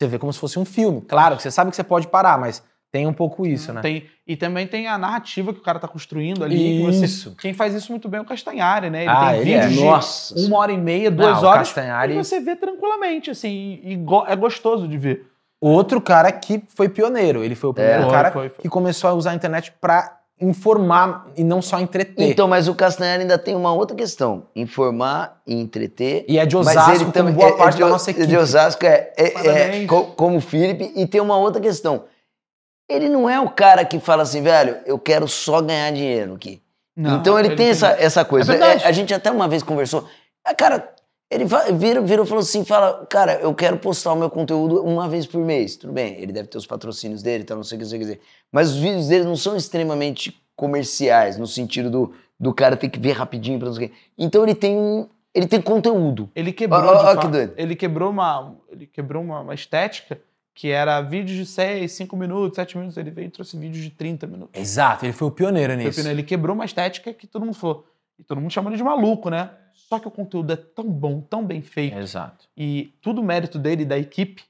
[0.00, 1.00] Você vê como se fosse um filme.
[1.02, 3.82] Claro que você sabe que você pode parar, mas tem um pouco isso, né?
[3.82, 6.56] Tem, e também tem a narrativa que o cara tá construindo ali.
[6.78, 7.34] que você- Isso.
[7.36, 9.02] quem faz isso muito bem é o Castanhari, né?
[9.02, 9.66] Ele Ah, tem ele é.
[9.66, 10.34] de Nossa.
[10.46, 11.68] uma hora e meia, duas Não, o horas.
[11.68, 15.26] Castanhari- E você vê tranquilamente, assim, e, e go- é gostoso de ver.
[15.60, 17.42] Outro cara que foi pioneiro.
[17.44, 18.62] Ele foi o primeiro Foi, cara foi, foi.
[18.62, 22.30] que começou a usar a internet pra informar e não só entreter.
[22.30, 26.24] Então, mas o Castanhari ainda tem uma outra questão: informar e entreter.
[26.28, 28.10] e é de Mas Osasco, ele como também boa é- é parte de, da nossa
[28.10, 28.26] equipe.
[28.26, 30.92] De Osasco é, é- é como o Felipe.
[30.94, 32.04] E tem uma outra questão.
[32.88, 36.62] Ele não é o cara que fala assim, velho, eu quero só ganhar dinheiro aqui.
[36.96, 38.54] Não, então ele, tem essa, essa coisa.
[38.54, 38.76] É.
[38.76, 40.08] É, a gente até uma vez conversou.
[40.44, 40.88] Ah, cara,
[41.30, 45.08] ele vira, virou e falou assim: fala, cara, eu quero postar o meu conteúdo uma
[45.08, 45.76] vez por mês.
[45.76, 48.04] Tudo bem, ele deve ter os patrocínios dele, então não sei o que você quer
[48.04, 48.20] dizer.
[48.50, 52.98] Mas os vídeos dele não são extremamente comerciais, no sentido do, do cara ter que
[52.98, 53.94] ver rapidinho pra não sei o quê.
[54.16, 55.06] Então ele tem um.
[55.34, 56.30] Ele tem conteúdo.
[56.34, 57.52] Ele quebrou, fato, que doido.
[57.56, 60.18] ele quebrou uma, ele quebrou uma, uma estética
[60.54, 62.96] que era vídeos de 6, 5 minutos, 7 minutos.
[62.96, 64.60] Ele veio e trouxe vídeos de 30 minutos.
[64.60, 66.00] Exato, ele foi o pioneiro Foi nisso.
[66.00, 67.86] pena, Ele quebrou uma estética que todo mundo falou.
[68.18, 69.50] E todo mundo chamou ele de maluco, né?
[69.72, 71.96] Só que o conteúdo é tão bom, tão bem feito.
[71.96, 72.46] Exato.
[72.56, 74.42] E tudo mérito dele e da equipe,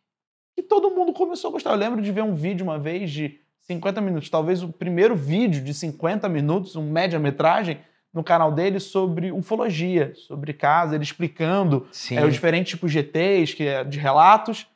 [0.56, 1.70] que todo mundo começou a gostar.
[1.70, 5.62] Eu lembro de ver um vídeo uma vez de 50 minutos, talvez o primeiro vídeo
[5.62, 7.78] de 50 minutos, um média-metragem,
[8.12, 13.52] no canal dele sobre ufologia, sobre casa, ele explicando é, os diferentes tipos de ETs,
[13.52, 14.66] que é de relatos.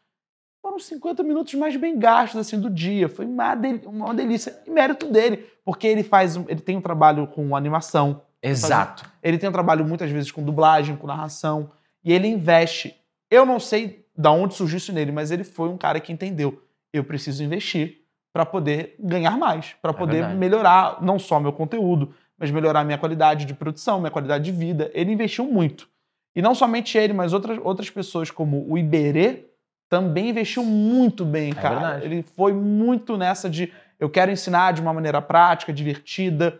[0.61, 3.09] Foram 50 minutos mais bem gastos assim do dia.
[3.09, 4.62] Foi uma, del- uma delícia.
[4.66, 9.05] E mérito dele, porque ele faz, um- ele tem um trabalho com animação, Exato.
[9.22, 11.70] ele tem um trabalho muitas vezes com dublagem, com narração,
[12.05, 12.94] e ele investe.
[13.31, 16.62] Eu não sei da onde surgiu isso nele, mas ele foi um cara que entendeu.
[16.92, 18.02] Eu preciso investir
[18.33, 20.38] para poder ganhar mais, para poder verdade.
[20.38, 24.90] melhorar não só meu conteúdo, mas melhorar minha qualidade de produção, minha qualidade de vida.
[24.92, 25.88] Ele investiu muito.
[26.35, 29.46] E não somente ele, mas outras, outras pessoas como o Iberê
[29.88, 31.74] também investiu muito bem, cara.
[31.74, 32.05] verdade.
[32.07, 36.59] Ele foi muito nessa de eu quero ensinar de uma maneira prática, divertida.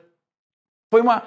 [0.92, 1.23] Foi uma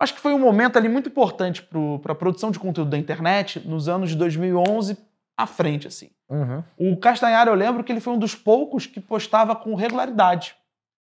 [0.00, 3.60] acho que foi um momento ali muito importante para a produção de conteúdo da internet
[3.68, 4.96] nos anos de 2011
[5.36, 6.10] à frente, assim.
[6.28, 6.64] Uhum.
[6.76, 10.54] O Castanhari, eu lembro que ele foi um dos poucos que postava com regularidade.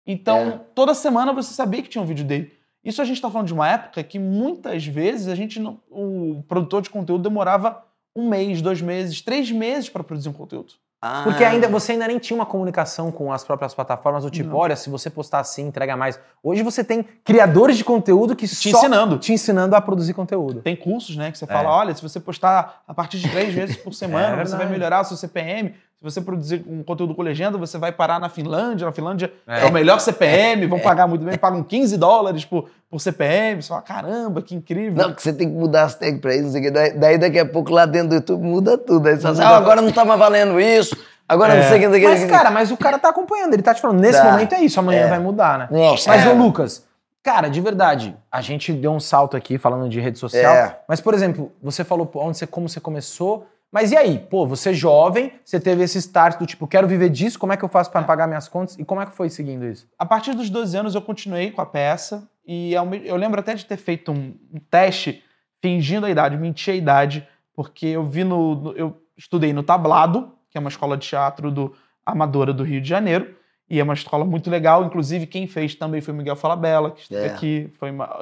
[0.06, 0.60] Então, É.
[0.74, 2.52] toda semana você sabia que tinha um vídeo dele.
[2.82, 6.42] Isso a gente está falando de uma época que muitas vezes a gente não, o
[6.48, 7.84] produtor de conteúdo demorava
[8.16, 10.72] um mês, dois meses, três meses para produzir um conteúdo.
[11.02, 14.50] Ah, Porque ainda você ainda nem tinha uma comunicação com as próprias plataformas do tipo,
[14.50, 14.56] Não.
[14.56, 16.20] olha, se você postar assim, entrega mais.
[16.42, 19.16] Hoje você tem criadores de conteúdo que Te ensinando.
[19.18, 20.60] te ensinando a produzir conteúdo.
[20.60, 21.48] Tem cursos, né, que você É.
[21.48, 24.68] fala, olha, se você postar a partir de três vezes por semana, É você vai
[24.68, 25.74] melhorar o seu CPM.
[26.00, 28.86] Se você produzir um conteúdo com legenda, você vai parar na Finlândia.
[28.86, 29.66] Na Finlândia é, É.
[29.66, 33.60] o melhor CPM, vão pagar muito bem, pagam 15 dólares por, por CPM.
[33.62, 34.94] Você fala, caramba, que incrível.
[35.06, 36.70] Não, que você tem que mudar as tags pra isso, não sei o quê.
[36.70, 39.06] Daí, daí daqui a pouco lá dentro do YouTube muda tudo.
[39.08, 40.96] Aí você fala assim, ah, agora não tá mais valendo isso,
[41.28, 42.18] agora não sei o que, não sei o que.
[42.22, 44.30] Mas, cara, mas o cara tá acompanhando, ele tá te falando, nesse Tá.
[44.30, 45.08] momento é isso, amanhã É.
[45.08, 45.68] vai mudar, né?
[45.70, 46.30] Nossa, Mas, é.
[46.30, 46.82] ô Lucas,
[47.22, 50.78] cara, de verdade, a gente deu um salto aqui falando de rede social, É.
[50.88, 54.18] mas, por exemplo, você falou onde você, como você começou, mas e aí?
[54.18, 57.56] Pô, você é jovem, você teve esse start do tipo, quero viver disso, como é
[57.56, 58.78] que eu faço pra pagar minhas contas?
[58.78, 59.88] E como é que foi seguindo isso?
[59.98, 63.64] A partir dos 12 anos eu continuei com a peça e eu lembro até de
[63.64, 65.22] ter feito um, um teste
[65.62, 70.32] fingindo a idade, menti a idade, porque eu vi no, no- eu estudei no Tablado,
[70.50, 73.36] que é uma escola de teatro do amadora do Rio de Janeiro,
[73.68, 77.02] e é uma escola muito legal, inclusive quem fez também foi o Miguel Falabella, que
[77.02, 77.30] esteve É.
[77.30, 78.18] aqui, foi uma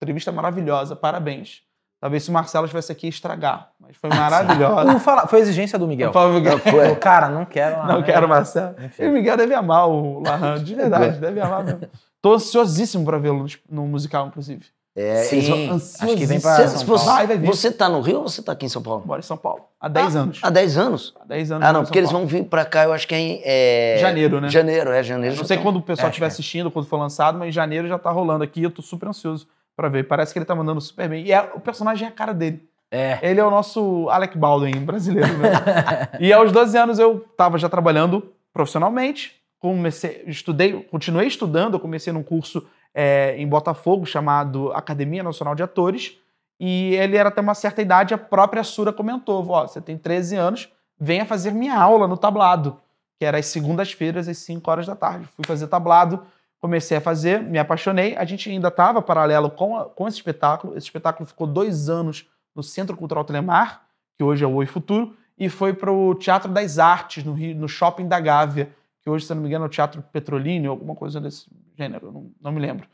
[0.00, 1.62] entrevista maravilhosa, parabéns.
[2.00, 4.94] Talvez se o Marcelo estivesse aqui estragar, mas foi maravilhosa.
[4.96, 6.12] O fala- Foi exigência do Miguel.
[6.12, 7.76] Falo, Miguel, Falou, cara, não quero.
[7.78, 8.06] lá, não né?
[8.06, 8.74] quero Marcelo.
[8.82, 9.02] Enfim.
[9.02, 11.80] E o Miguel deve amar o Larran, de verdade, deve amar mesmo.
[12.22, 14.64] Tô ansiosíssimo pra vê-lo no- musical, inclusive.
[14.96, 16.98] É, Sim, acho que vem Você, São Paulo.
[16.98, 19.04] você, Vai, vai você tá no Rio ou você tá aqui em São Paulo?
[19.06, 19.60] Moro em São Paulo.
[19.80, 20.40] Há 10 anos.
[20.42, 21.14] Há 10 anos?
[21.20, 21.66] Há 10 anos.
[21.68, 23.40] Ah, não, porque eles vão vir pra cá, eu acho que é em.
[23.44, 24.48] é, Janeiro, né?
[24.48, 25.36] Janeiro, é janeiro.
[25.36, 25.62] Não sei tá.
[25.62, 26.28] quando o pessoal É, estiver é.
[26.28, 28.62] assistindo, quando for lançado, mas em janeiro já tá rolando aqui.
[28.64, 29.46] Eu tô super ansioso
[29.80, 30.06] pra ver.
[30.06, 31.24] Parece que ele tá mandando super bem.
[31.24, 32.68] E é- o personagem é a cara dele.
[32.90, 33.18] É.
[33.22, 35.38] Ele é o nosso Alec Baldwin brasileiro.
[35.38, 35.48] Né?
[36.20, 39.40] e aos 12 anos eu estava já trabalhando profissionalmente.
[39.58, 41.74] Comecei, estudei, continuei estudando.
[41.74, 46.18] Eu comecei num curso é, em Botafogo chamado Academia Nacional de Atores.
[46.58, 50.36] E ele era até uma certa idade, a própria Sura comentou: Ó, você tem 13
[50.36, 52.78] anos, venha fazer minha aula no tablado,
[53.18, 55.26] que era às segundas-feiras, às 5 horas da tarde.
[55.34, 56.22] Fui fazer tablado,
[56.60, 58.16] comecei a fazer, me apaixonei.
[58.16, 60.76] A gente ainda estava paralelo com, a- com esse espetáculo.
[60.76, 63.82] Esse espetáculo ficou dois anos no Centro Cultural Telemar,
[64.16, 67.56] que hoje é o Oi Futuro, e foi para o Teatro das Artes, no, Rio,
[67.56, 68.70] no Shopping da Gávea,
[69.02, 71.46] que hoje, se não me engano, é o Teatro Petrolíneo, alguma coisa desse
[71.78, 72.86] gênero, não, não me lembro.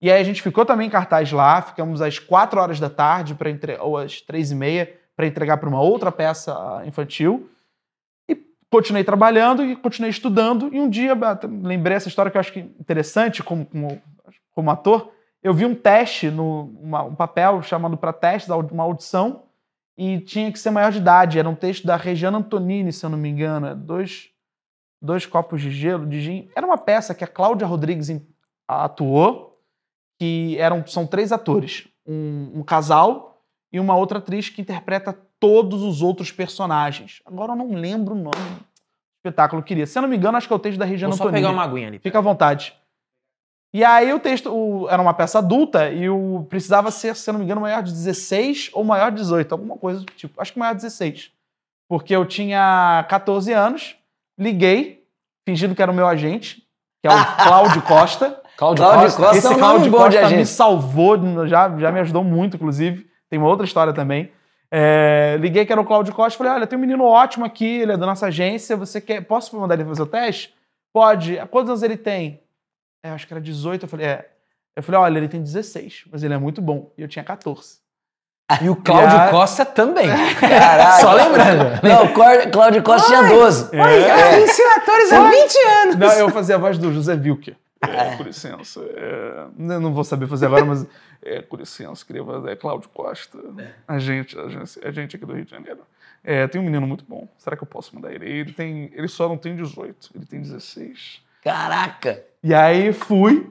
[0.00, 3.36] E aí a gente ficou também em cartaz lá, ficamos às 4 horas da tarde,
[3.46, 3.76] entre...
[3.78, 7.50] ou às 3 e meia, para entregar para uma outra peça infantil.
[8.70, 10.72] Continuei trabalhando e continuei estudando.
[10.72, 14.00] E um dia, até lembrei essa história que eu acho que interessante como, como,
[14.52, 15.10] como ator,
[15.42, 19.44] eu vi um teste, no, uma- um papel chamando para teste, uma audição,
[19.98, 21.38] e tinha que ser maior de idade.
[21.38, 23.66] Era um texto da Regiana Antonini, se eu não me engano.
[23.66, 24.30] é Dois,
[25.02, 26.48] dois copos de gelo, de gin.
[26.54, 28.08] Era uma peça que a Cláudia Rodrigues
[28.68, 29.60] atuou,
[30.18, 31.88] que eram, são três atores.
[32.06, 37.20] Um, um casal e uma outra atriz que interpreta todos os outros personagens.
[37.26, 38.64] Agora eu não lembro o nome do
[39.26, 39.86] espetáculo que eu queria.
[39.86, 41.42] Se eu não me engano, acho que é o texto da Regiana Vou só Antonini.
[41.42, 41.98] pegar uma aguinha ali.
[41.98, 42.74] Fica à vontade.
[43.72, 47.32] E aí o texto o- era uma peça adulta e o precisava ser, se eu
[47.32, 50.40] não me engano, maior de 16 ou maior de 18, alguma coisa do tipo.
[50.40, 51.30] Acho que maior de 16.
[51.88, 53.96] Porque eu tinha 14 anos,
[54.38, 55.04] liguei,
[55.48, 56.62] fingindo que era o meu agente,
[57.02, 58.40] que é o Cláudio Costa.
[58.56, 59.22] Cláudio, Cláudio Costa.
[59.22, 59.36] Costa.
[59.38, 60.46] Esse é um Cláudio Costa me agente.
[60.46, 63.08] salvou, já, já me ajudou muito, inclusive.
[63.30, 64.30] Tem uma outra história também.
[64.72, 67.92] É, liguei que era o Cláudio Costa, falei, olha, tem um menino ótimo aqui, ele
[67.92, 70.54] é da nossa agência, você quer, posso mandar ele fazer o teste?
[70.92, 71.36] Pode.
[71.50, 72.40] Quantos anos ele tem?
[73.04, 74.30] É, acho que era 18, eu falei, é.
[74.76, 76.92] Eu falei, olha, ele tem 16, mas ele é muito bom.
[76.96, 77.78] E eu tinha 14.
[78.62, 80.08] E o Cláudio a- Costa também.
[80.40, 81.00] Caralho.
[81.00, 81.80] Só lembrando.
[81.82, 83.76] Não, o Cláudio Costa tinha 12.
[83.76, 85.96] Oi, esse atores há 20 anos.
[85.96, 87.56] Não, eu fazia a voz do José Wilker.
[87.82, 90.86] É, com licença, é, eu não vou saber fazer agora, mas
[91.22, 93.38] é, com licença, fazer é Cláudio Costa,
[93.86, 95.80] agente, agente, agente aqui do Rio de Janeiro.
[96.22, 97.26] É, tem um menino muito bom.
[97.38, 98.28] Será que eu posso mandar ele?
[98.28, 101.22] Ele tem, ele só não tem 18, ele tem 16.
[101.42, 102.22] Caraca.
[102.42, 103.50] E aí fui,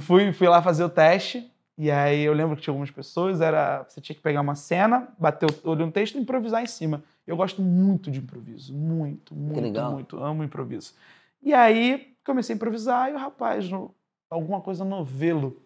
[0.00, 1.50] fui, fui lá fazer o teste.
[1.76, 5.08] E aí eu lembro que tinha algumas pessoas, era você tinha que pegar uma cena,
[5.18, 7.02] bater o olho no texto e improvisar em cima.
[7.26, 9.54] Eu gosto muito de improviso, muito, muito,
[9.90, 10.94] muito, amo improviso.
[11.42, 13.92] E aí comecei a improvisar e o rapaz, no-
[14.30, 15.60] alguma coisa novelo.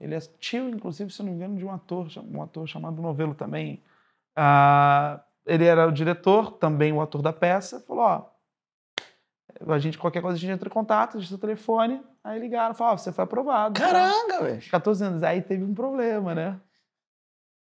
[0.00, 3.34] Ele é tio, inclusive, se não me engano, de um ator, um ator chamado Novelo
[3.34, 3.82] também.
[4.36, 7.80] Ah, ele era o diretor, também o ator da peça.
[7.80, 8.26] Falou, ó,
[9.68, 12.02] a gente, qualquer coisa a gente entra em contato, a gente tem o telefone.
[12.22, 13.80] Aí ligaram, falaram, ó, você foi aprovado.
[13.80, 14.70] Caraca, velho.
[14.70, 15.22] 14 anos.
[15.22, 16.60] Aí teve um problema, né?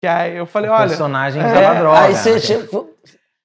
[0.01, 0.87] Que aí eu falei, O olha...
[0.87, 1.99] personagem é, tava droga.
[1.99, 2.92] Aí você né?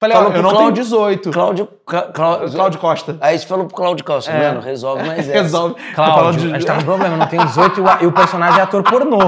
[0.01, 1.31] Falei, falou ó, eu pro não Cláudio- tenho 18.
[1.33, 1.69] Cláudio.
[1.85, 3.17] Clá- Clá- Cláudio Costa.
[3.21, 4.49] Aí você falou pro Cláudio Costa, É.
[4.49, 5.43] mano, resolve mais essa.
[5.43, 5.75] Resolve.
[5.95, 8.63] Cláudio, falando de- a gente tá com problema, não tem 18 e o, personagem é
[8.63, 9.19] ator pornô.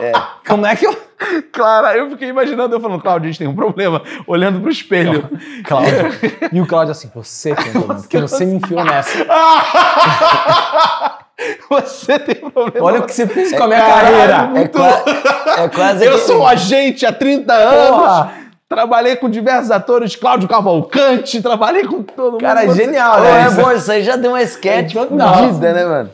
[0.00, 0.12] É.
[0.48, 0.96] Como é que eu.
[1.52, 4.68] Claro, aí eu fiquei imaginando, eu falando, Cláudio, a gente tem um problema, olhando pro
[4.70, 5.28] espelho.
[5.64, 5.92] Cláudio.
[6.52, 9.24] E o Cláudio assim, você tem problema, porque você me enfiou nessa.
[11.70, 12.84] Você tem problema.
[12.86, 14.50] Olha o que você fez com a minha Caralho, carreira.
[14.60, 15.04] É, qua-
[15.64, 17.96] é quase Eu sou um agente há 30 anos.
[17.96, 18.45] Porra!
[18.68, 22.40] Trabalhei com diversos atores, Cláudio Cavalcante, trabalhei com todo mundo.
[22.40, 23.42] Cara, é genial, né?
[23.42, 25.34] é bom, isso aí já deu uma sketch Total.
[25.34, 26.10] fodida, né, mano?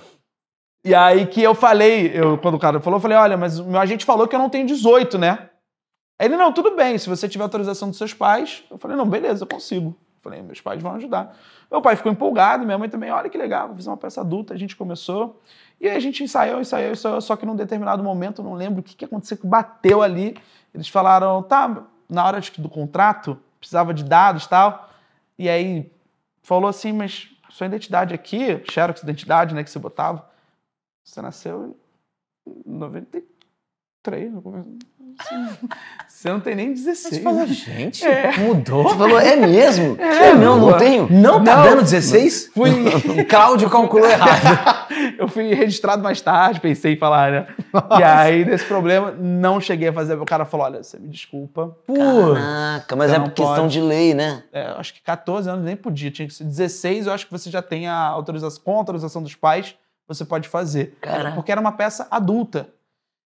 [0.84, 3.64] E aí que eu falei, eu, quando o cara falou, eu falei, olha, mas o
[3.64, 5.48] meu agente falou que eu não tenho 18, né?
[6.20, 8.64] Aí Ele, não, tudo bem, se você tiver autorização dos seus pais.
[8.70, 9.88] Eu falei, não, beleza, eu consigo.
[9.88, 11.36] Eu falei, meus pais vão ajudar.
[11.70, 14.52] Meu pai ficou empolgado, minha mãe também, olha que legal, vou fazer uma peça adulta,
[14.52, 15.40] a gente começou.
[15.80, 18.82] E aí a gente ensaiou, ensaiou, ensaiou, só que num determinado momento, não lembro o
[18.82, 20.36] que, que aconteceu, que bateu ali.
[20.74, 24.90] Eles falaram, tá, na hora do contrato, precisava de dados e tal.
[25.38, 25.90] E aí
[26.42, 30.28] falou assim, mas sua identidade aqui, Xerox identidade, né, que você botava,
[31.04, 31.76] você nasceu
[32.46, 34.68] em 93, no começo.
[36.22, 37.16] Você não tem nem 16.
[37.16, 37.46] Você falou, né?
[37.48, 38.36] gente, É.
[38.38, 38.84] mudou.
[38.84, 40.00] Você falou, é mesmo?
[40.00, 40.78] É, não, não boa.
[40.78, 41.08] tenho.
[41.10, 41.62] Não tá Não.
[41.64, 42.52] dando 16?
[42.54, 42.70] Fui,
[43.28, 44.86] Cláudio calculou errado.
[45.18, 47.46] eu fui registrado mais tarde, pensei em falar, né?
[47.98, 50.14] E aí, desse problema, não cheguei a fazer.
[50.14, 51.76] O cara falou: olha, você me desculpa.
[51.92, 53.72] Caraca, mas é não questão pode.
[53.72, 54.44] de lei, né?
[54.52, 57.08] É, eu acho que 14 anos nem podia, tinha que ser 16.
[57.08, 59.74] Eu acho que você já tem a autorização, com a autorização dos pais,
[60.06, 60.96] você pode fazer.
[61.00, 61.34] Caraca.
[61.34, 62.68] Porque era uma peça adulta.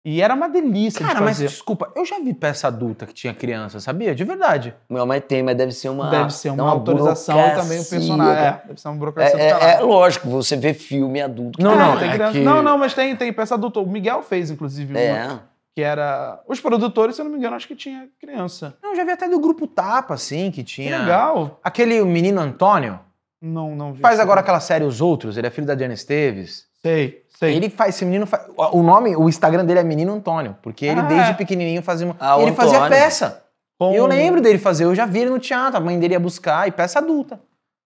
[0.02, 1.48] E era uma delícia cara, de mas fazer.
[1.48, 4.14] desculpa, eu já vi peça adulta que tinha criança, sabia?
[4.14, 4.74] De verdade.
[4.88, 6.08] Meu, mas tem, mas deve ser uma.
[6.08, 8.44] Deve ser uma, uma autorização e também o personagem.
[8.44, 9.78] É, deve ser uma burocracia do É, é- caralho.
[9.78, 11.62] é lógico, você vê filme adulto.
[11.62, 13.78] Não, não, tem é criança- que- não, não, mas tem, tem peça adulta.
[13.80, 15.38] O Miguel fez, inclusive, uma, É.
[15.76, 16.40] que era.
[16.48, 18.74] Os produtores, se eu não me engano, acho que tinha criança.
[18.82, 20.98] Não, eu já vi até do grupo Tapa, assim, que Que tinha.
[20.98, 21.60] legal.
[21.62, 22.98] Aquele menino Antônio,
[23.42, 24.00] Não, não vi.
[24.00, 26.69] faz agora aquela série Os Outros, ele é filho da Diana Esteves.
[26.82, 27.54] Sei, sei.
[27.56, 31.00] Ele faz, esse menino faz, o nome, o Instagram dele é Menino Antônio, porque ele
[31.00, 31.34] Ah, desde é.
[31.34, 32.98] pequenininho fazia uma, Ah, ele fazia Antônio.
[32.98, 33.42] peça.
[33.80, 36.20] E eu lembro dele fazer, eu já vi ele no teatro, a mãe dele ia
[36.20, 37.40] buscar e peça adulta.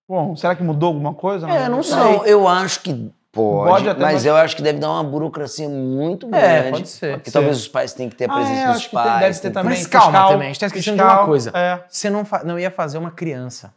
[0.08, 1.48] Bom, será que mudou alguma coisa?
[1.48, 1.96] É, não sei.
[1.96, 2.92] Não, eu acho que
[3.32, 6.70] pode, Pode até, mas mas- eu acho que deve dar uma burocracia muito É, grande.
[6.72, 7.20] pode ser.
[7.32, 9.20] Talvez os pais tenham que ter a Ah, presença é, dos acho que tem- pais.
[9.20, 9.70] deve ter também.
[9.78, 11.50] Mas calma fiscal- também, a gente tá esquecendo de fiscal, uma coisa.
[11.54, 13.72] É, Você não, fa- não ia fazer uma criança.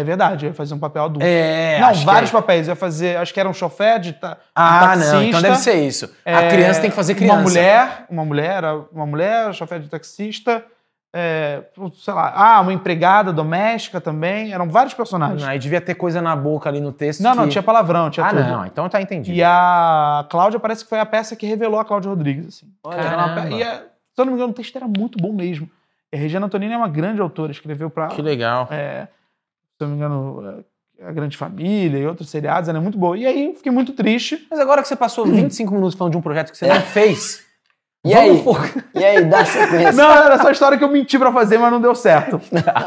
[0.00, 1.26] É verdade, ia fazer um papel adulto.
[1.26, 2.32] É, não, que vários é.
[2.32, 2.68] papéis.
[2.68, 5.56] Ia fazer, acho que era um chofer de ta, Ah, um não, então taxista, deve
[5.56, 6.10] ser isso.
[6.24, 7.34] A é, criança tem que fazer criança.
[7.34, 10.64] Uma mulher, uma mulher, uma mulher, chofer de taxista,
[11.14, 11.62] é,
[12.02, 14.52] sei lá, ah, uma empregada doméstica também.
[14.52, 15.42] Eram vários personagens.
[15.42, 17.22] Aí devia ter coisa na boca ali no texto.
[17.22, 18.42] Não, não, que- tinha palavrão, tinha Ah, tudo.
[18.44, 19.36] não, então tá entendido.
[19.36, 22.46] E a Cláudia parece que foi a peça que revelou a Cláudia Rodrigues.
[22.48, 22.66] Assim.
[22.84, 23.48] Caramba.
[23.50, 25.68] E, é, se eu não me engano, o texto era muito bom mesmo.
[26.12, 28.66] E a Regina Antonini é uma grande autora, escreveu para, Que legal.
[28.70, 29.08] é,
[29.78, 30.64] se eu não me engano,
[30.98, 33.16] é, A Grande Família e outros seriados, ela é muito boa.
[33.16, 34.46] E aí eu fiquei muito triste.
[34.50, 37.46] Mas agora que você passou 25 minutos falando de um projeto que você não fez.
[38.04, 38.42] E aí?
[38.94, 39.92] E aí, dá sequência.
[39.92, 42.40] Não, era só a história que eu menti pra fazer, mas não deu certo.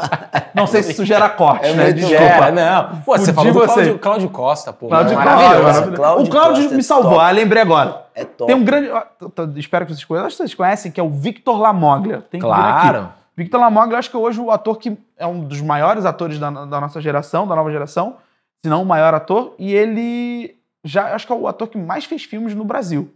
[0.54, 1.92] não sei se isso gera corte, É né?
[1.92, 2.22] Desculpa.
[2.22, 3.02] É, não.
[3.02, 3.74] Pô, você Fudi falou do você.
[3.74, 4.88] Cláudio, Cláudio Costa, pô.
[4.88, 5.52] Cláudio Maravilhoso.
[5.52, 5.94] Costa, maravilhoso.
[5.94, 7.24] o Cláudio Costa é me salvou, top.
[7.24, 8.06] ah, lembrei agora.
[8.14, 8.50] É top.
[8.50, 8.90] Tem um grande.
[9.56, 10.26] Espero que vocês conheçam.
[10.26, 12.24] Acho que vocês conhecem, que é o Victor Lamoglia.
[12.30, 12.46] Tem que.
[12.46, 13.10] Claro.
[13.36, 16.80] Victor Lamoglia, acho que hoje o ator que é um dos maiores atores da, da
[16.80, 18.16] nossa geração, da nova geração,
[18.64, 22.04] se não o maior ator, e ele já acho que é o ator que mais
[22.04, 23.12] fez filmes no Brasil.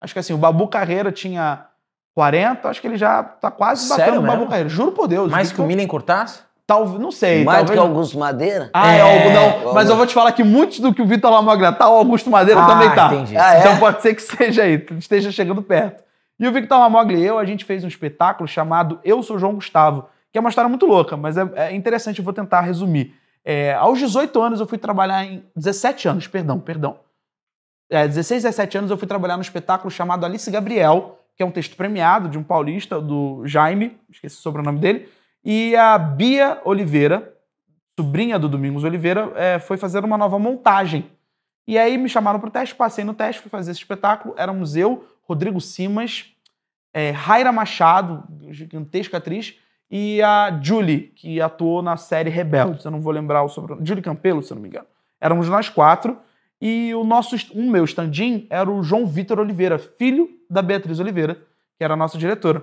[0.00, 1.66] Acho que assim, o Babu Carreira tinha
[2.14, 4.48] 40, acho que ele já tá quase Sério batendo o Babu mesmo?
[4.50, 4.68] Carreira.
[4.68, 5.30] Juro por Deus.
[5.30, 6.44] Mais que o Victor- Milen Cortaz?
[6.66, 7.42] Talvez, não sei.
[7.42, 7.80] Mais do talvez...
[7.80, 8.70] que Augusto Madeira?
[8.72, 9.44] Ah, é, É, algo não.
[9.50, 9.74] Augusto.
[9.74, 12.30] Mas eu vou te falar que muitos do que o Vitor Lamoglia tá, o Augusto
[12.30, 13.06] Madeira Ah, também tá.
[13.12, 13.36] entendi.
[13.36, 13.60] Ah, é?
[13.60, 16.04] Então pode ser que seja aí, esteja chegando perto.
[16.40, 19.54] E o Victor Lamoglia e eu, a gente fez um espetáculo chamado Eu Sou João
[19.54, 23.14] Gustavo, que é uma história muito louca, mas é, é interessante, eu vou tentar resumir.
[23.44, 25.44] É, aos 18 anos eu fui trabalhar em...
[25.54, 26.98] 17 anos, perdão, perdão.
[27.90, 31.50] É, 16, 17 anos eu fui trabalhar no espetáculo chamado Alice Gabriel, que é um
[31.50, 35.10] texto premiado de um paulista, do Jaime, esqueci o sobrenome dele,
[35.44, 37.34] e a Bia Oliveira,
[37.98, 41.10] sobrinha do Domingos Oliveira, é, foi fazer uma nova montagem.
[41.66, 44.34] E aí me chamaram para o teste, passei no teste, fui fazer esse espetáculo.
[44.36, 46.24] Éramos eu, Rodrigo Simas,
[46.92, 49.54] é, Raira Machado, gigantesca atriz,
[49.88, 52.84] e a Julie, que atuou na série Rebeldes.
[52.84, 53.86] Eu não vou lembrar o sobrenome.
[53.86, 54.86] Julie Campelo, se eu não me engano.
[55.20, 56.18] Éramos nós quatro.
[56.60, 61.36] E o nosso, um meu stand-in era o João Vitor Oliveira, filho da Beatriz Oliveira,
[61.76, 62.62] que era a nossa diretora.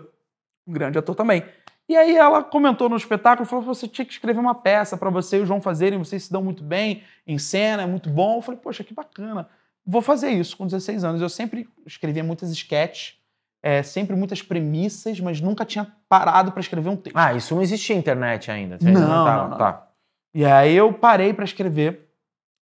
[0.67, 1.43] Um grande ator também.
[1.87, 5.37] E aí ela comentou no espetáculo, falou, você tinha que escrever uma peça para você
[5.37, 8.37] e o João fazerem, vocês se dão muito bem em cena, é muito bom.
[8.37, 9.47] Eu falei, poxa, que bacana.
[9.87, 11.21] Vou fazer isso com 16 anos.
[11.21, 13.15] Eu sempre escrevia muitas sketches,
[13.63, 17.15] é, sempre muitas premissas, mas nunca tinha parado para escrever um texto.
[17.15, 18.77] Ah, isso não existia internet ainda.
[18.77, 19.57] Você Não, tava- não, não.
[19.57, 19.87] Tá.
[20.33, 22.09] E aí eu parei para escrever.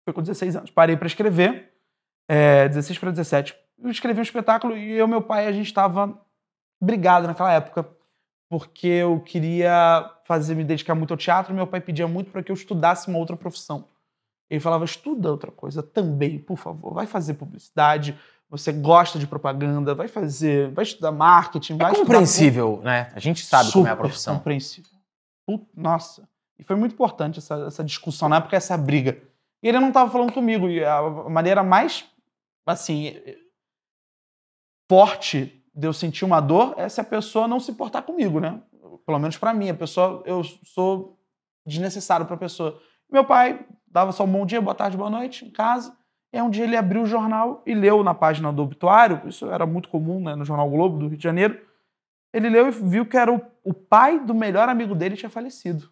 [0.06, 0.70] Foi com 16 anos.
[0.70, 1.72] Parei para escrever.
[2.30, 3.54] É, 16 para 17.
[3.82, 6.16] Eu escrevi um espetáculo e eu e meu pai, a gente estava
[6.80, 7.86] brigado naquela época.
[8.50, 11.52] Porque eu queria fazer, me dedicar muito ao teatro.
[11.54, 13.86] Meu pai pedia muito para que eu estudasse uma outra profissão.
[14.50, 16.94] Ele falava, estuda outra coisa também, por favor.
[16.94, 18.18] Vai fazer publicidade,
[18.48, 23.10] você gosta de propaganda, vai fazer, vai estudar marketing, vai É estudar compreensível, né?
[23.14, 24.36] A gente sabe como é a Super profissão.
[24.36, 24.90] compreensível.
[25.76, 26.28] Nossa.
[26.58, 29.22] E foi muito importante essa, essa discussão, na época, essa briga.
[29.62, 30.68] E ele não estava falando comigo.
[30.68, 32.04] E a maneira mais,
[32.66, 33.14] assim,
[34.88, 38.60] forte de eu sentir uma dor é se a pessoa não se importar comigo, né?
[39.06, 39.70] Pelo menos pra mim.
[39.70, 41.18] A pessoa, eu sou
[41.66, 42.80] desnecessário pra pessoa.
[43.10, 43.64] Meu pai
[43.98, 45.96] dava só um bom dia, boa tarde, boa noite em casa.
[46.32, 49.66] E um dia ele abriu o jornal e leu na página do obituário, isso era
[49.66, 51.66] muito comum né, no Jornal Globo do Rio de Janeiro,
[52.32, 55.90] ele leu e viu que era o, o pai do melhor amigo dele tinha falecido.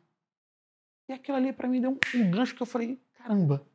[1.08, 3.66] E aquilo ali pra mim deu um, um gancho que eu falei, caramba,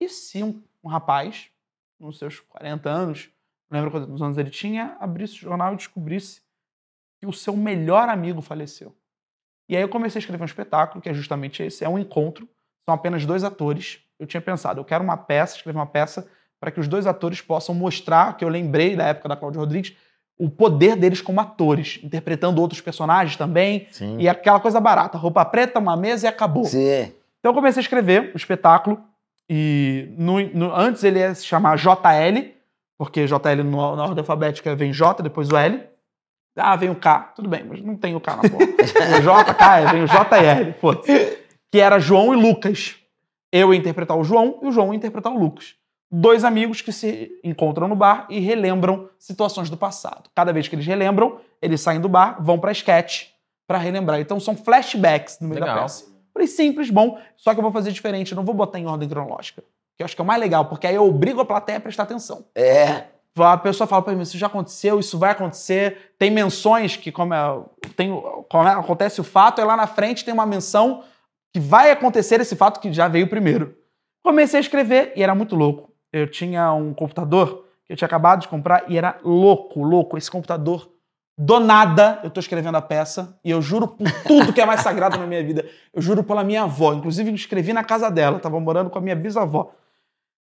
[0.00, 1.50] e se um, um rapaz,
[1.98, 3.30] nos seus 40 anos,
[3.68, 6.42] não lembro quantos anos ele tinha, abrisse o jornal e descobrisse
[7.18, 8.94] que o seu melhor amigo faleceu.
[9.68, 12.48] E aí eu comecei a escrever um espetáculo, que é justamente esse, é um encontro,
[12.86, 13.98] são apenas dois atores.
[14.18, 16.26] Eu tinha pensado, eu quero uma peça, escrever uma peça
[16.58, 19.92] para que os dois atores possam mostrar, que eu lembrei da época da Cláudia Rodrigues,
[20.38, 24.16] o poder deles como atores, interpretando outros personagens também, Sim.
[24.18, 26.64] e aquela coisa barata, roupa preta, uma mesa e acabou.
[26.64, 27.12] Sim.
[27.40, 29.02] Então eu comecei a escrever o espetáculo
[29.50, 32.54] e no- no- antes ele ia se chamar JL,
[32.98, 35.82] porque JL no- na ordem alfabética vem J, depois o L.
[36.58, 37.32] Ah, vem o K.
[37.36, 38.64] Tudo bem, mas não tem o K na porra.
[39.18, 40.72] o J, K, vem o J e L.
[40.80, 41.38] Foda-se.
[41.70, 42.96] Que era João e Lucas.
[43.52, 45.74] Eu ia interpretar o João e o João interpretar o Lucas.
[46.10, 50.30] Dois amigos que se encontram no bar e relembram situações do passado.
[50.34, 53.28] Cada vez que eles relembram, eles saem do bar, vão pra sketch
[53.66, 54.20] pra relembrar.
[54.20, 55.82] Então são flashbacks no meio da Legal.
[55.82, 56.04] peça.
[56.32, 59.08] Falei, simples, bom, só que eu vou fazer diferente, eu não vou botar em ordem
[59.08, 59.62] cronológica.
[59.96, 61.80] Que eu acho que é o mais legal, porque aí eu obrigo a plateia a
[61.80, 62.44] prestar atenção.
[62.54, 63.04] É.
[63.38, 66.14] A pessoa fala pra mim, isso já aconteceu, isso vai acontecer.
[66.18, 67.60] Tem menções que, como, é,
[67.96, 68.10] tem,
[68.48, 71.02] como é- acontece o fato, aí lá na frente tem uma menção
[71.56, 73.74] que vai acontecer esse fato que já veio primeiro.
[74.22, 75.90] Comecei a escrever e era muito louco.
[76.12, 80.18] Eu tinha um computador que eu tinha acabado de comprar e era louco, louco.
[80.18, 80.86] Esse computador,
[81.38, 84.82] do nada, eu tô escrevendo a peça e eu juro por tudo que é mais
[84.82, 85.66] sagrado na minha vida.
[85.94, 86.92] Eu juro pela minha avó.
[86.92, 89.72] Inclusive, eu escrevi na casa dela, tava morando com a minha bisavó.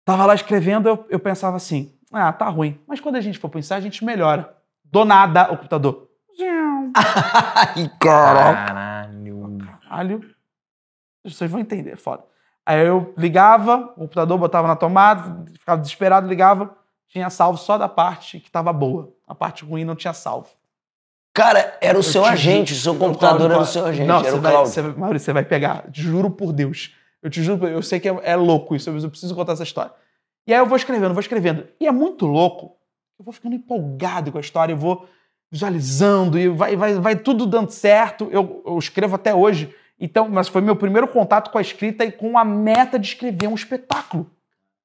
[0.04, 2.78] Tava lá escrevendo, eu, eu pensava assim: ah, tá ruim.
[2.86, 4.54] Mas quando a gente for pensar, a gente melhora.
[4.84, 6.08] Do nada, o computador.
[6.94, 8.54] Ai, cara.
[8.54, 9.58] Caralho.
[9.58, 10.31] Caralho.
[11.24, 12.24] Vocês vão entender, foda.
[12.64, 16.76] Aí eu ligava, o computador botava na tomada, ficava desesperado, ligava,
[17.08, 19.12] tinha salvo só da parte que tava boa.
[19.26, 20.48] A parte ruim não tinha salvo.
[21.34, 24.06] Cara, era o Eu seu te agente, o seu computador Cláudio- era o seu agente,
[24.06, 24.72] Não, era você o vai, Cláudio.
[24.72, 25.84] você, Maurício, você vai pegar.
[25.92, 26.94] Juro por Deus.
[27.22, 29.62] Eu te juro, eu sei que é, é louco isso, mas eu preciso contar essa
[29.62, 29.92] história.
[30.46, 31.66] E aí eu vou escrevendo, vou escrevendo.
[31.80, 32.76] E é muito louco.
[33.18, 35.08] Eu vou ficando empolgado com a história, eu vou
[35.50, 38.28] visualizando e vai, vai, vai tudo dando certo.
[38.30, 39.74] Eu, eu escrevo até hoje.
[40.02, 43.46] Então, mas foi meu primeiro contato com a escrita e com a meta de escrever
[43.46, 44.28] um espetáculo.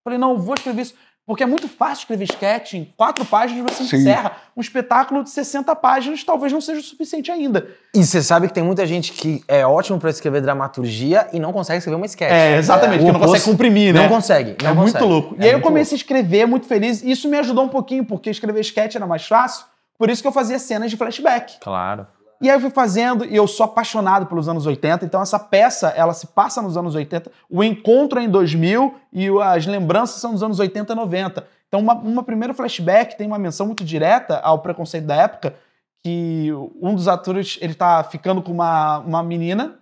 [0.03, 0.93] Falei, não, eu vou escrever isso.
[1.25, 3.97] Porque é muito fácil escrever sketch, em quatro páginas você Sim.
[3.97, 4.37] encerra.
[4.55, 7.67] Um espetáculo de 60 páginas talvez não seja o suficiente ainda.
[7.93, 11.51] E você sabe que tem muita gente que é ótimo pra escrever dramaturgia e não
[11.51, 12.31] consegue escrever uma sketch.
[12.31, 14.03] É, exatamente, O que não consegue comprimir, né?
[14.03, 14.55] Não consegue.
[14.63, 15.11] Não é muito consegue.
[15.11, 15.35] louco.
[15.39, 17.01] É e aí eu muito comecei a escrever muito feliz.
[17.01, 19.65] E isso me ajudou um pouquinho, porque escrever sketch era mais fácil.
[19.97, 21.53] Por isso que eu fazia cenas de flashback.
[21.53, 21.63] louco.
[21.63, 22.07] Claro.
[22.39, 25.89] E aí eu fui fazendo, e eu sou apaixonado pelos anos 80, então essa peça,
[25.89, 30.33] ela se passa nos anos 80, o encontro é em 2000 e as lembranças são
[30.33, 31.47] nos anos 80 e 90.
[31.67, 35.55] Então, uma, uma primeira flashback tem uma menção muito direta ao preconceito da época,
[36.03, 39.79] que um dos atores, ele tá ficando com uma, uma menina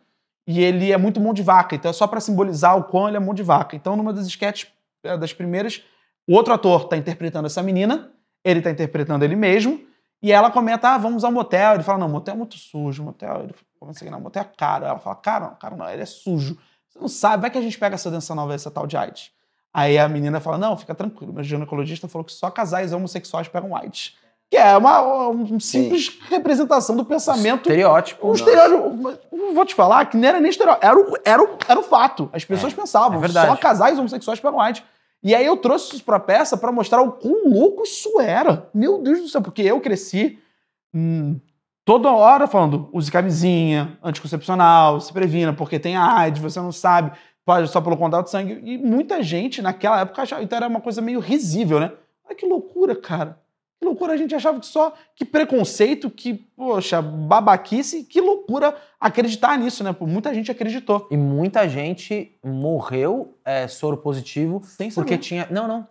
[0.48, 3.18] e ele é muito mão de vaca, então é só pra simbolizar o quão ele
[3.18, 3.76] é mão de vaca.
[3.76, 4.72] Então, numa das sketches,
[5.04, 5.84] eh, das primeiras,
[6.28, 8.12] o outro ator tá interpretando essa menina,
[8.44, 9.82] ele tá interpretando ele mesmo,
[10.22, 11.76] e ela comenta, ah, vamos ao motel.
[11.76, 13.42] Ele fala, não, motel é muito sujo, motel...
[13.44, 14.86] Ele começa a não, motel é caro.
[14.86, 16.58] Ela fala, caro, não, caro não, ele é sujo.
[16.90, 19.32] Você não sabe, vai que a gente pega essa doença nova, essa tal de AIDS.
[19.74, 23.76] Aí a menina fala, não, fica tranquilo, meu ginecologista falou que só casais homossexuais pegam
[23.76, 24.16] AIDS.
[24.50, 28.30] Que é uma, uma simples representação do pensamento Estereótipo.
[28.30, 29.20] um estereótipo.
[29.54, 30.86] Vou te falar que não era nem estereótipo.
[30.86, 32.30] Era o, era o, era o fato.
[32.32, 33.20] As pessoas pensavam.
[33.24, 33.28] é.
[33.28, 34.84] Só casais homossexuais pegam AIDS.
[35.26, 38.70] E aí eu trouxe isso pra peça pra mostrar o quão louco isso era.
[38.72, 39.42] Meu Deus do céu.
[39.42, 40.38] Porque eu cresci
[40.94, 41.40] hum,
[41.84, 47.68] toda hora falando use camisinha, anticoncepcional, se previna, porque tem AIDS, você não sabe, pode
[47.70, 48.62] só pelo contato de sangue.
[48.64, 50.44] E muita gente naquela época achava.
[50.44, 51.92] Então era uma coisa meio risível, né?
[52.24, 53.40] Olha que loucura, cara.
[53.80, 54.94] Que loucura, a gente achava que só.
[55.16, 59.92] Que preconceito, que, poxa, babaquice, que loucura acreditar nisso, né?
[59.94, 61.08] Pô, muita gente acreditou.
[61.12, 65.24] E muita gente morreu é, soro positivo Sem porque saber.
[65.24, 65.48] tinha.
[65.52, 65.88] Não, não.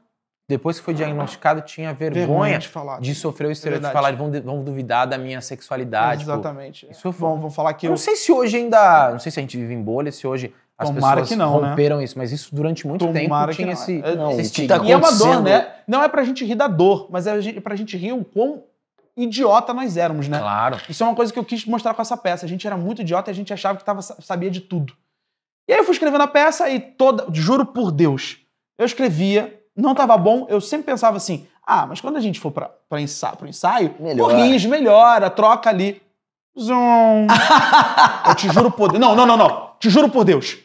[0.47, 3.01] Depois que foi diagnosticado, tinha vergonha, Vergonha de falar.
[3.01, 6.25] de sofrer o estereótipo de falar, vão, vão duvidar da minha sexualidade.
[6.27, 6.33] pô.
[6.33, 6.87] Exatamente.
[6.91, 7.93] Isso é vão, vão falar que Eu eu.
[7.93, 9.11] não sei se hoje ainda.
[9.13, 11.61] Não sei se a gente vive em bolha, se hoje as Tomara pessoas que não,
[11.61, 11.69] né?
[11.71, 13.73] romperam isso, mas isso durante muito Tomara tempo tinha não.
[13.75, 14.79] esse, É, não, esse o que estigma.
[14.79, 15.69] tá E é uma dor, né?
[15.87, 18.25] Não é pra gente rir da dor, mas é a gente- pra gente rir o
[18.25, 18.65] quão
[19.17, 20.39] idiota nós éramos, né?
[20.39, 20.79] Claro.
[20.89, 22.45] Isso é uma coisa que eu quis mostrar com essa peça.
[22.45, 24.93] A gente era muito idiota e a gente achava que tava, sabia de tudo.
[25.69, 27.27] E aí eu fui escrevendo a peça e toda.
[27.33, 28.39] Juro por Deus,
[28.77, 32.51] eu escrevia, não tava bom, eu sempre pensava assim: ah, mas quando a gente for
[32.51, 34.35] pra, pra ensaio, pro ensaio, Melhora.
[34.35, 36.03] corrige, melhora, troca ali.
[36.59, 37.27] Zoom.
[38.29, 39.01] eu te juro por Deus.
[39.01, 39.71] Não, não, não, não.
[39.81, 40.57] Te juro por Deus.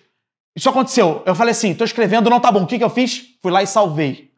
[0.55, 1.23] Isso aconteceu.
[1.25, 2.63] Eu falei assim: tô escrevendo, não tá bom.
[2.63, 3.37] O que, que eu fiz?
[3.41, 4.31] Fui lá e salvei.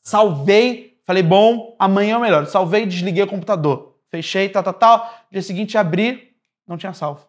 [0.00, 2.46] Salvei, falei, bom, amanhã eu melhoro.
[2.46, 3.96] Salvei, desliguei o computador.
[4.10, 5.14] Fechei, tal, tal, tal.
[5.30, 6.34] Dia seguinte abri,
[6.66, 7.26] não tinha salvo.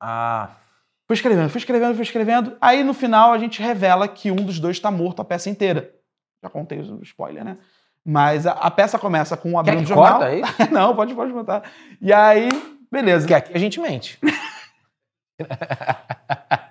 [0.00, 0.50] Ah,
[1.08, 2.54] Fui escrevendo, fui escrevendo, fui escrevendo.
[2.60, 5.90] Aí no final a gente revela que um dos dois tá morto a peça inteira.
[6.42, 7.56] Já contei o spoiler, né?
[8.04, 10.18] Mas a, a peça começa com um quer abrindo que jornal.
[10.18, 10.42] corta aí?
[10.70, 11.62] não, pode, pode botar.
[11.98, 12.50] E aí,
[12.92, 13.20] beleza.
[13.20, 14.20] Porque aqui a gente mente.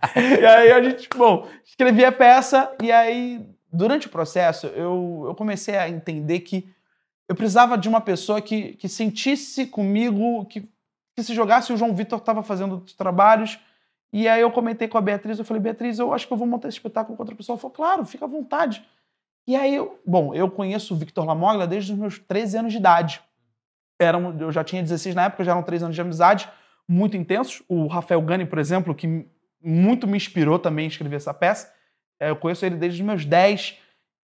[0.15, 5.35] E aí a gente, bom, escrevi a peça e aí, durante o processo, eu, eu
[5.35, 6.69] comecei a entender que
[7.27, 10.67] eu precisava de uma pessoa que, que sentisse comigo, que,
[11.15, 11.73] que se jogasse.
[11.73, 13.59] O João Vitor estava fazendo os trabalhos.
[14.13, 16.47] E aí eu comentei com a Beatriz, eu falei, Beatriz, eu acho que eu vou
[16.47, 17.55] montar esse espetáculo com outra pessoa.
[17.55, 18.85] Ela falou, claro, fica à vontade.
[19.45, 22.79] E aí, eu, bom, eu conheço o Victor Lamoglia desde os meus 13 anos de
[22.79, 23.21] idade.
[23.99, 26.49] Eram, eu já tinha 16 na época, já eram 3 anos de amizade,
[26.87, 27.61] muito intensos.
[27.67, 29.25] O Rafael Gani, por exemplo, que
[29.61, 31.71] muito me inspirou também a escrever essa peça.
[32.19, 33.77] É, Eu conheço ele desde os meus 10.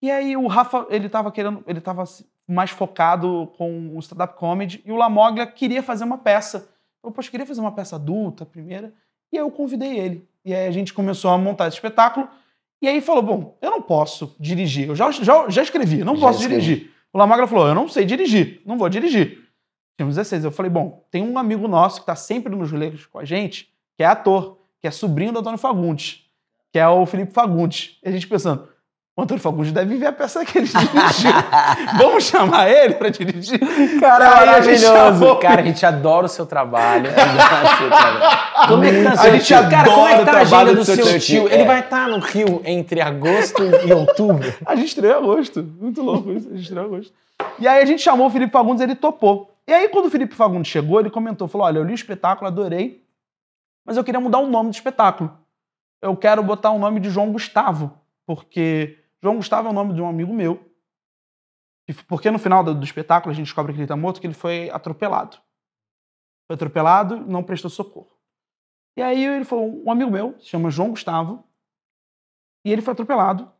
[0.02, 2.04] E aí o Rafa, ele tava querendo, ele tava
[2.48, 6.68] mais focado com o stand-up comedy e o Lamoglia queria fazer uma peça.
[7.04, 8.92] Eu, poxa, queria fazer uma peça adulta, primeira.
[9.32, 10.28] E aí eu convidei ele.
[10.44, 12.28] E aí a gente começou a montar esse espetáculo.
[12.82, 14.88] E aí falou, bom, eu não posso dirigir.
[14.88, 16.60] Eu já, já, já escrevi, não Já posso escrevi.
[16.62, 16.90] dirigir.
[17.12, 19.38] O Lamoglia falou, eu não sei dirigir, não vou dirigir.
[19.96, 20.44] Tínhamos 16.
[20.44, 23.72] Eu falei, bom, tem um amigo nosso que está sempre nos rolês com a gente,
[23.96, 26.20] que é ator, que é sobrinho do Antônio Fagundes,
[26.72, 27.96] que é o Felipe Fagundes.
[28.04, 28.68] E a gente pensando,
[29.16, 31.30] o Antônio Fagundes deve ver a peça que ele dirigiu.
[31.98, 33.60] Vamos chamar ele para dirigir?
[34.00, 34.86] Cara, Aí maravilhoso.
[34.86, 37.10] chamou- Cara, a gente adora o seu trabalho.
[38.68, 39.70] Como é que tá A gente tio?
[39.70, 41.20] Cara, como é que tá a trabalho agenda do seu seu tio.
[41.20, 41.48] tio?
[41.48, 41.66] Ele É.
[41.66, 44.52] vai estar no Rio entre agosto e outubro.
[44.64, 45.62] A gente estreou em agosto.
[45.80, 46.48] Muito louco isso.
[46.48, 47.12] A gente estreou em agosto.
[47.58, 49.50] E aí a gente chamou o Felipe Fagundes ele topou.
[49.66, 52.46] E aí, quando o Felipe Fagundes chegou, ele comentou: falou: olha, eu li o espetáculo,
[52.48, 53.01] adorei,
[53.84, 55.38] mas eu queria mudar o nome do espetáculo.
[56.00, 60.02] Eu quero botar o nome de João Gustavo, porque João Gustavo é o nome de
[60.02, 60.68] um amigo meu.
[62.08, 64.70] Porque no final do, espetáculo a gente descobre que ele tá morto, que ele foi
[64.70, 65.36] atropelado.
[66.46, 68.10] Foi atropelado, não prestou socorro.
[68.96, 71.44] E aí ele falou: um amigo meu, se chama João Gustavo,
[72.64, 73.50] e ele foi atropelado.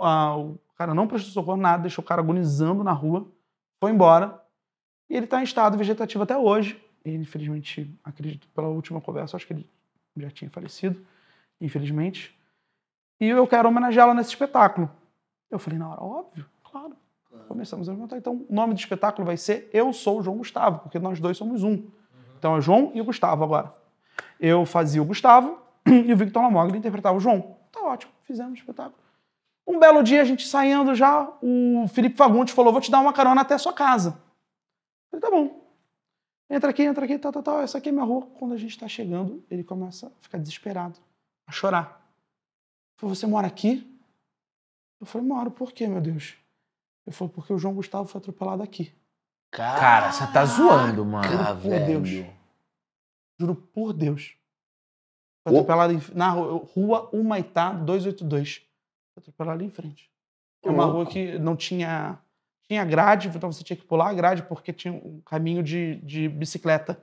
[0.00, 3.30] Ah, o cara não prestou socorro, nada, deixou o cara agonizando na rua,
[3.80, 4.40] foi embora.
[5.08, 6.82] E ele está em estado vegetativo até hoje.
[7.04, 9.66] Ele, infelizmente, acredito, pela última conversa, acho que ele
[10.16, 11.04] já tinha falecido,
[11.60, 12.38] infelizmente.
[13.20, 14.90] E eu quero homenageá-lo nesse espetáculo.
[15.50, 16.96] Eu falei, na hora, óbvio, claro.
[17.48, 18.16] Começamos a montar.
[18.16, 21.36] Então, o nome do espetáculo vai ser Eu Sou o João Gustavo, porque nós dois
[21.36, 21.86] somos um.
[22.38, 23.72] Então, é João e o Gustavo agora.
[24.40, 27.56] Eu fazia o Gustavo e o Victor Lamoglia interpretava o João.
[27.70, 28.96] Tá ótimo, fizemos o espetáculo.
[29.66, 33.12] Um belo dia, a gente saindo já, o Felipe Fagundes falou: Vou te dar uma
[33.12, 34.20] carona até a sua casa.
[35.12, 35.61] Eu falei: Tá bom.
[36.54, 37.60] Entra aqui, entra aqui, tal, tal, tal.
[37.62, 38.26] Essa aqui é minha rua.
[38.38, 40.98] Quando a gente tá chegando, ele começa a ficar desesperado,
[41.48, 41.86] a chorar.
[41.86, 43.88] Ele falou: Você mora aqui?
[45.00, 46.34] Eu falei: Moro, por quê, meu Deus?
[47.06, 48.92] Ele falou: Porque o João Gustavo foi atropelado aqui.
[49.50, 51.24] Cara, você tá zoando, mano.
[51.28, 52.08] Caraca, Por Deus.
[52.08, 52.36] velho.
[53.40, 54.36] Juro por Deus.
[55.42, 58.58] Foi atropelado em- na ru- rua Humaitá 282.
[59.14, 60.10] Foi atropelado ali em frente.
[60.64, 62.18] É uma rua que não tinha.
[62.72, 66.26] Tinha grade, então você tinha que pular a grade porque tinha um caminho de, de
[66.26, 66.98] bicicleta.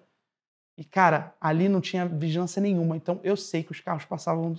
[0.76, 2.98] E, cara, ali não tinha vigilância nenhuma.
[2.98, 4.56] Então eu sei que os carros passavam.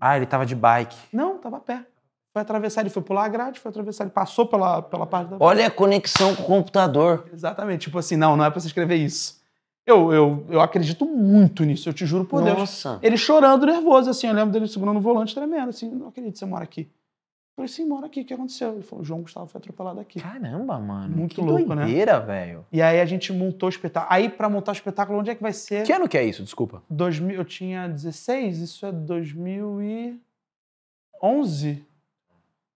[0.00, 0.96] Ah, ele tava de bike.
[1.12, 1.84] Não, tava a pé.
[2.32, 5.38] Foi atravessar, ele foi pular a grade, foi atravessar, ele passou pela, pela parte da.
[5.40, 7.28] Olha a conexão com o computador.
[7.32, 7.86] Exatamente.
[7.86, 9.40] Tipo assim, não, não é pra você escrever isso.
[9.84, 12.56] Eu, eu, eu acredito muito nisso, eu te juro por Deus.
[12.56, 13.00] Nossa.
[13.02, 14.28] Ele chorando, nervoso, assim.
[14.28, 15.90] Eu lembro dele segurando o volante, tremendo, assim.
[15.90, 16.88] Não acredito que você mora aqui.
[17.58, 18.20] Eu falei, sim, mora aqui.
[18.20, 18.74] O que aconteceu?
[18.74, 20.20] Ele falou, João Gustavo foi atropelado aqui.
[20.20, 21.16] Caramba, mano.
[21.16, 21.82] Muito que louco, né?
[21.82, 22.64] doideira, velho.
[22.70, 24.14] E aí a gente montou o espetáculo.
[24.14, 25.82] Aí, pra montar o espetáculo, onde é que vai ser?
[25.82, 26.44] Que ano que é isso?
[26.44, 26.84] Desculpa.
[26.88, 31.84] 2000, eu tinha 16, isso é 2011?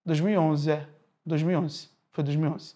[0.05, 0.85] 2011, é.
[1.25, 1.89] 2011.
[2.11, 2.75] Foi 2011.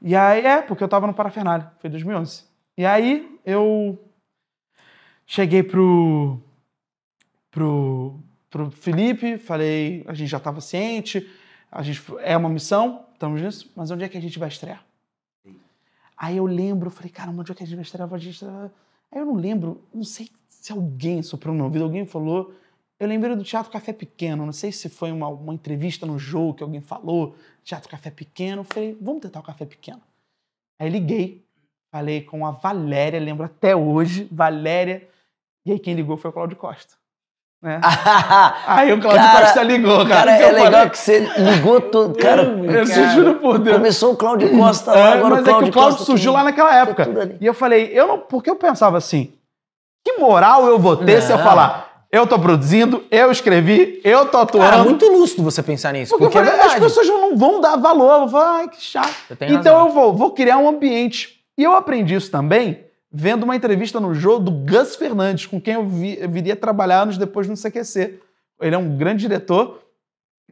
[0.00, 1.70] E aí, é, porque eu tava no Parafernália.
[1.78, 2.44] Foi 2011.
[2.74, 4.02] E aí, eu
[5.26, 6.40] cheguei pro,
[7.50, 8.18] pro,
[8.50, 11.28] pro Felipe, falei, a gente já tava ciente,
[11.70, 14.84] a gente, é uma missão, estamos nisso, mas onde é que a gente vai estrear?
[16.16, 18.12] Aí eu lembro, falei, caramba, onde é que a gente vai estrear?
[18.12, 18.70] A gente estrear?
[19.12, 22.54] Aí eu não lembro, não sei se alguém soprou no meu ouvido, alguém falou.
[22.98, 26.54] Eu lembrei do Teatro Café Pequeno, não sei se foi uma, uma entrevista no jogo
[26.54, 28.64] que alguém falou, Teatro Café Pequeno.
[28.64, 30.02] Falei, vamos tentar o Café Pequeno.
[30.80, 31.44] Aí liguei,
[31.92, 35.08] falei com a Valéria, lembro até hoje, Valéria.
[35.64, 36.94] E aí quem ligou foi o Cláudio Costa.
[37.60, 37.80] Né?
[38.66, 40.08] aí o Cláudio Cara, Costa ligou, cara.
[40.08, 42.16] Cara, que é legal falei, que você ligou tudo.
[42.18, 43.76] Cara, eu cara, juro por Deus.
[43.76, 46.04] começou o Cláudio Costa lá, É, agora mas o Cláudio é que o Cláudio Costa
[46.04, 47.36] surgiu lá naquela época.
[47.40, 49.32] E eu falei, eu não, porque eu pensava assim,
[50.04, 51.44] que moral eu vou ter se eu Não.
[51.44, 54.70] falar, eu tô produzindo, eu escrevi, eu tô atuando.
[54.70, 56.10] Cara, muito lúcido você pensar nisso.
[56.16, 56.84] porque, Porque, eu é falei, as verdade.
[56.86, 58.12] pessoas não vão dar valor.
[58.12, 59.12] Eu vou falar, ai, que chato.
[59.32, 59.88] Então razão.
[59.88, 61.40] eu vou, vou criar um ambiente.
[61.58, 65.74] E eu aprendi isso também vendo uma entrevista no jogo do Gus Fernandes, com quem
[65.74, 68.20] eu, vi- eu viria trabalhar anos depois no CQC.
[68.60, 69.82] Ele é um grande diretor.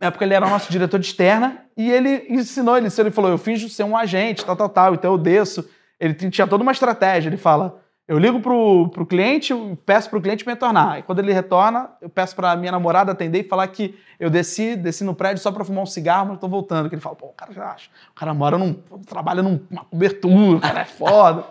[0.00, 3.38] Na época ele era nosso diretor de externa e ele ensinou, ele, ele falou, eu
[3.38, 5.68] finjo ser um agente, tal, tal, tal, então eu desço.
[5.98, 9.54] Ele tinha toda uma estratégia, ele fala, eu ligo pro, pro cliente,
[9.86, 10.98] peço pro cliente me retornar.
[10.98, 14.76] E quando ele retorna, eu peço pra minha namorada atender e falar que eu desci,
[14.76, 16.88] desci no prédio só pra fumar um cigarro, mas tô voltando.
[16.90, 17.88] Que ele fala, pô, o cara já acha.
[18.10, 18.74] O cara mora num.
[19.06, 21.44] trabalha numa cobertura, o cara é foda.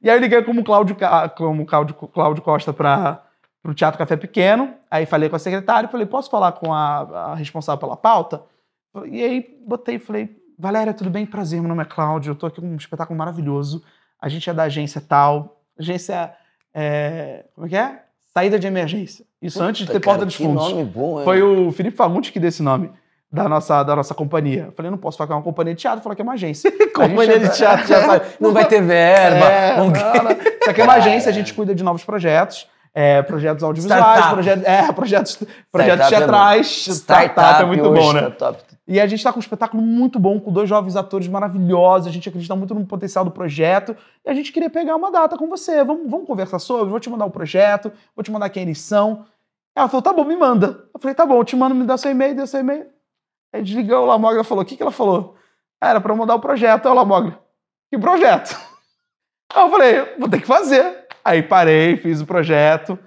[0.00, 0.96] E aí eu liguei como Cláudio,
[1.36, 3.22] como Cláudio, Cláudio Costa pra,
[3.62, 4.74] pro Teatro Café Pequeno.
[4.90, 6.98] Aí falei com a secretária, falei, posso falar com a,
[7.30, 8.42] a responsável pela pauta?
[9.06, 11.26] E aí botei e falei, Valéria, tudo bem?
[11.26, 13.82] Prazer, meu nome é Cláudio, eu tô aqui com um espetáculo maravilhoso.
[14.20, 15.60] A gente é da agência tal.
[15.78, 16.32] Agência.
[16.74, 18.02] é, como é que é?
[18.34, 19.24] Saída de emergência.
[19.40, 20.70] Isso antes de ter Cara, porta dos fundos.
[20.70, 21.22] nome bom.
[21.24, 22.90] Foi o Felipe Fagundes que deu esse nome
[23.30, 24.66] da nossa, da nossa companhia.
[24.68, 26.32] Eu falei, não posso falar que é uma companhia de teatro, falar que é uma
[26.32, 26.70] agência.
[26.94, 28.06] Companhia gente de teatro já É.
[28.06, 29.46] sabe, não vai ter verba.
[29.46, 29.92] É, não- não.
[30.32, 32.66] Isso aqui é uma agência, a gente cuida de novos projetos.
[32.94, 35.38] é, projetos audiovisuais, projetos, é, projetos,
[35.70, 36.66] projetos é teatrais.
[36.88, 38.20] Startup é muito bom, né?
[38.30, 38.64] startup.
[38.88, 42.08] E a gente tá com um espetáculo muito bom, com dois jovens atores maravilhosos.
[42.08, 43.94] A gente acredita muito no potencial do projeto.
[44.26, 45.84] E a gente queria pegar uma data com você.
[45.84, 49.26] Vamos, vamos conversar sobre, vou te mandar o projeto, vou te mandar quem eles são.
[49.76, 50.84] Ela falou, tá bom, me manda.
[50.92, 52.86] Eu falei, tá bom, eu te mando, me dá seu e-mail, deu seu e-mail.
[53.52, 55.36] Aí desligou, o Lamogra falou, o que, que ela falou?
[55.82, 56.86] Era eu mandar o projeto.
[56.86, 57.38] Aí o Lamogra,
[57.90, 58.56] que projeto?
[59.54, 61.06] Aí eu falei, vou ter que fazer.
[61.24, 62.98] Aí parei, fiz o projeto,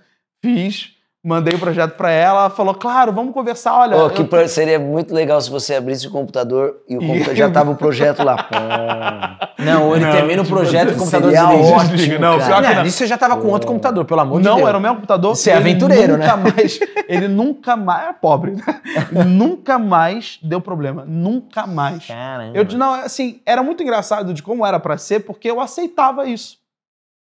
[0.44, 2.50] fiz, mandei o projeto pra ela.
[2.50, 3.96] Falou, claro, vamos conversar, olha...
[3.96, 7.36] Pô, eu que pro- seria muito legal se você abrisse o computador e o computador
[7.38, 8.38] já tava o projeto lá.
[8.44, 8.56] Pô.
[9.64, 11.76] Não, ele Não, termina o tipo, projeto e o computador seria desliga.
[11.76, 12.20] ótimo, Desliga.
[12.20, 12.46] Não, cara.
[12.50, 12.86] pior que Não, não.
[12.88, 14.68] isso você já tava com outro computador, pelo amor de não, Deus.
[14.70, 15.36] era o meu computador.
[15.36, 16.26] Você é aventureiro, né?
[16.26, 18.04] nunca Mais, ele nunca mais.
[18.04, 18.64] Era pobre, né?
[19.28, 21.06] nunca mais deu problema.
[21.08, 22.08] Nunca mais.
[22.08, 22.58] Caramba.
[22.58, 26.58] Eu, não, assim, era muito engraçado de como era pra ser, porque eu aceitava isso.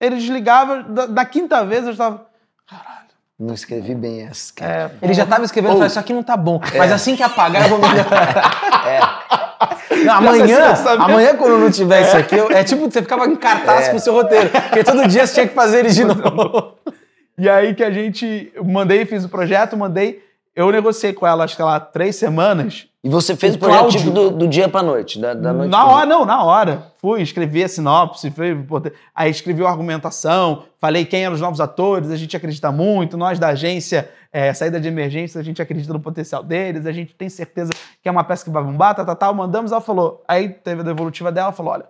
[0.02, 2.26] Ele desligava, da, da quinta vez eu estava.
[2.68, 3.03] Caralho.
[3.40, 4.92] Não escrevi bem essa, cara.
[5.02, 6.62] É, Ele já tava escrevendo, Ou- falou, isso aqui não tá bom.
[6.78, 8.62] Mas assim que apagar, eu vou melhorar.
[8.84, 10.04] É.
[10.04, 11.06] Não, amanhã, Você sabia?
[11.06, 13.92] amanhã, quando não tiver isso aqui, eu- é tipo, você ficava em cartaz É.
[13.92, 14.50] com o seu roteiro.
[14.50, 16.74] Porque todo dia você tinha que fazer ele de novo.
[17.38, 18.52] E aí que a gente.
[18.54, 20.22] Eu mandei, fiz o projeto, mandei.
[20.56, 22.88] Eu negociei com ela, acho que lá, três semanas.
[23.06, 25.52] E você fez O o projeto Cláudio- tipo do, do dia pra noite, da, da
[25.52, 25.96] noite na pro dia.
[25.98, 26.94] hora, não, na hora.
[27.00, 28.56] Fui, escrevi a sinopse, fui,
[29.14, 33.38] aí escrevi a argumentação, falei quem eram os novos atores, a gente acredita muito, nós
[33.38, 37.28] da agência é, Saída de Emergência, a gente acredita no potencial deles, a gente tem
[37.28, 39.34] certeza que é uma peça que vai bombar, tal, tal, tal.
[39.34, 41.86] Mandamos, ela falou, aí teve a devolutiva dela, ela falou, olha,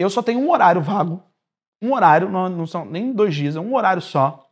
[0.00, 1.22] eu só tenho um horário vago,
[1.80, 4.48] um horário, não, não são nem dois dias, é um horário só,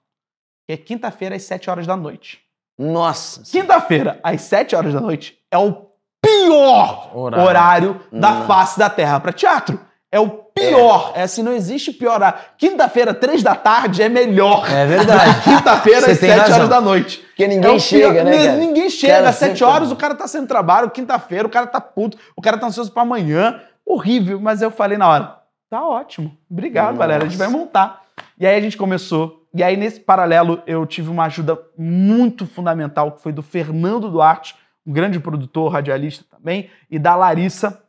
[0.65, 2.41] que é quinta-feira às sete horas da noite.
[2.79, 3.43] Nossa.
[3.51, 5.87] Quinta-feira, às 7 horas da noite, é o
[6.21, 7.47] pior Horário.
[7.47, 9.81] horário, da face da Terra para teatro.
[10.13, 11.13] É o pior.
[11.15, 11.23] É.
[11.23, 12.21] assim, não existe pior.
[12.57, 14.67] Quinta-feira, três da tarde, é melhor.
[14.71, 15.43] É verdade.
[15.45, 16.57] Quinta-feira, às tem 7 razão.
[16.57, 17.19] horas da noite.
[17.19, 18.57] Porque ninguém É chega, pior- né, cara?
[18.57, 19.15] Ninguém chega.
[19.15, 20.91] Cara, Às 7 sempre- horas, o cara tá sem trabalho.
[20.91, 22.17] Quinta-feira, o cara tá puto.
[22.37, 23.61] O cara tá ansioso pra amanhã.
[23.85, 24.41] Horrível.
[24.41, 25.37] Mas eu falei na hora,
[25.69, 26.37] tá ótimo.
[26.51, 26.99] Obrigado, Nossa.
[26.99, 27.25] galera.
[27.25, 28.03] A gente vai montar.
[28.39, 29.36] E aí a gente começou.
[29.57, 34.55] E aí, nesse paralelo, eu tive uma ajuda muito fundamental, que foi do Fernando Duarte,
[34.87, 37.83] um grande produtor, radialista também, e da Larissa,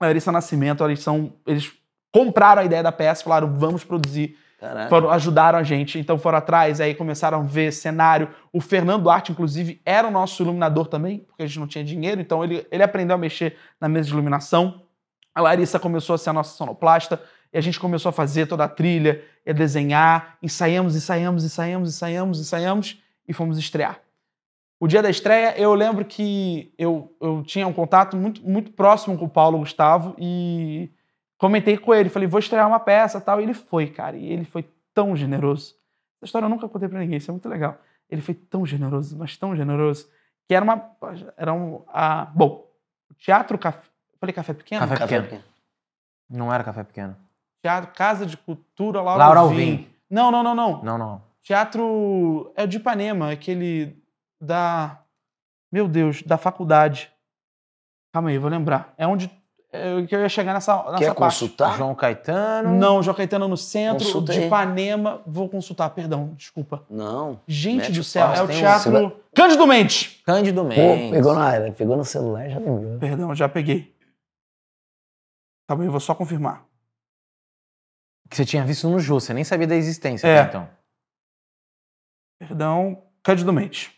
[0.00, 0.84] Larissa Nascimento.
[0.84, 1.72] Eles, são, eles
[2.12, 4.88] compraram a ideia da peça, falaram, vamos produzir Caraca.
[4.88, 8.28] foram, ajudaram a gente, então foram atrás, aí começaram a ver cenário.
[8.52, 12.20] O Fernando Duarte, inclusive, era o nosso iluminador também, porque a gente não tinha dinheiro,
[12.20, 14.82] então ele, ele aprendeu a mexer na mesa de iluminação.
[15.34, 17.20] A Larissa começou a ser a nossa sonoplasta,
[17.52, 22.40] e a gente começou a fazer toda a trilha, a desenhar, ensaiamos, ensaiamos, ensaiamos, ensaiamos,
[22.40, 24.00] ensaiamos, e fomos estrear.
[24.80, 29.18] O dia da estreia, eu lembro que eu, eu tinha um contato muito, muito próximo
[29.18, 30.90] com o Paulo Gustavo, e
[31.36, 33.40] comentei com ele, falei, vou estrear uma peça tal.
[33.40, 34.16] E ele foi, cara.
[34.16, 35.74] E ele foi tão generoso.
[36.16, 37.80] Essa história eu nunca contei pra ninguém, isso é muito legal.
[38.08, 40.08] Ele foi tão generoso, mas tão generoso,
[40.46, 40.90] que era uma.
[41.36, 41.82] Era um.
[41.88, 42.68] A, bom,
[43.10, 43.88] o Teatro Café.
[44.18, 44.80] Falei café pequeno?
[44.80, 45.44] Café Café pequeno.
[46.28, 47.16] Não era café pequeno.
[47.62, 49.54] Teatro Casa de Cultura Laura, Laura Alvim.
[49.72, 49.88] Alvim.
[50.10, 50.82] Não, não, não, não.
[50.82, 51.22] Não, não.
[51.42, 53.96] Teatro é o de Ipanema, aquele
[54.40, 55.00] da.
[55.72, 57.10] Meu Deus, da faculdade.
[58.12, 58.94] Calma aí, vou lembrar.
[58.96, 59.30] É onde
[59.70, 61.18] é, que eu ia chegar nessa, nessa Quer parte.
[61.18, 61.76] consultar?
[61.76, 62.70] João Caetano.
[62.74, 64.46] Não, João Caetano no centro, Consulta de aí.
[64.46, 65.20] Ipanema.
[65.26, 66.84] Vou consultar, perdão, desculpa.
[66.88, 67.40] Não.
[67.46, 69.20] Gente Mete do céu, é o tem um- teatro.
[69.34, 70.22] Cândido Mendes!
[70.24, 71.10] Cândido Pô, Mendes.
[71.10, 72.98] pegou na área, pegou no celular e já lembrou.
[72.98, 73.94] Perdão, já peguei.
[75.66, 76.64] Tá bom, eu vou só confirmar.
[78.28, 80.40] Que você tinha visto no Jô, você nem sabia da existência, É.
[80.40, 80.68] até então.
[82.38, 83.90] Perdão, Cândido Mendes.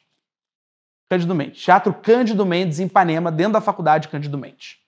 [1.11, 1.63] Cândido Mendes.
[1.63, 4.79] Teatro Cândido Mendes, em Ipanema, dentro da faculdade Cândido Mendes.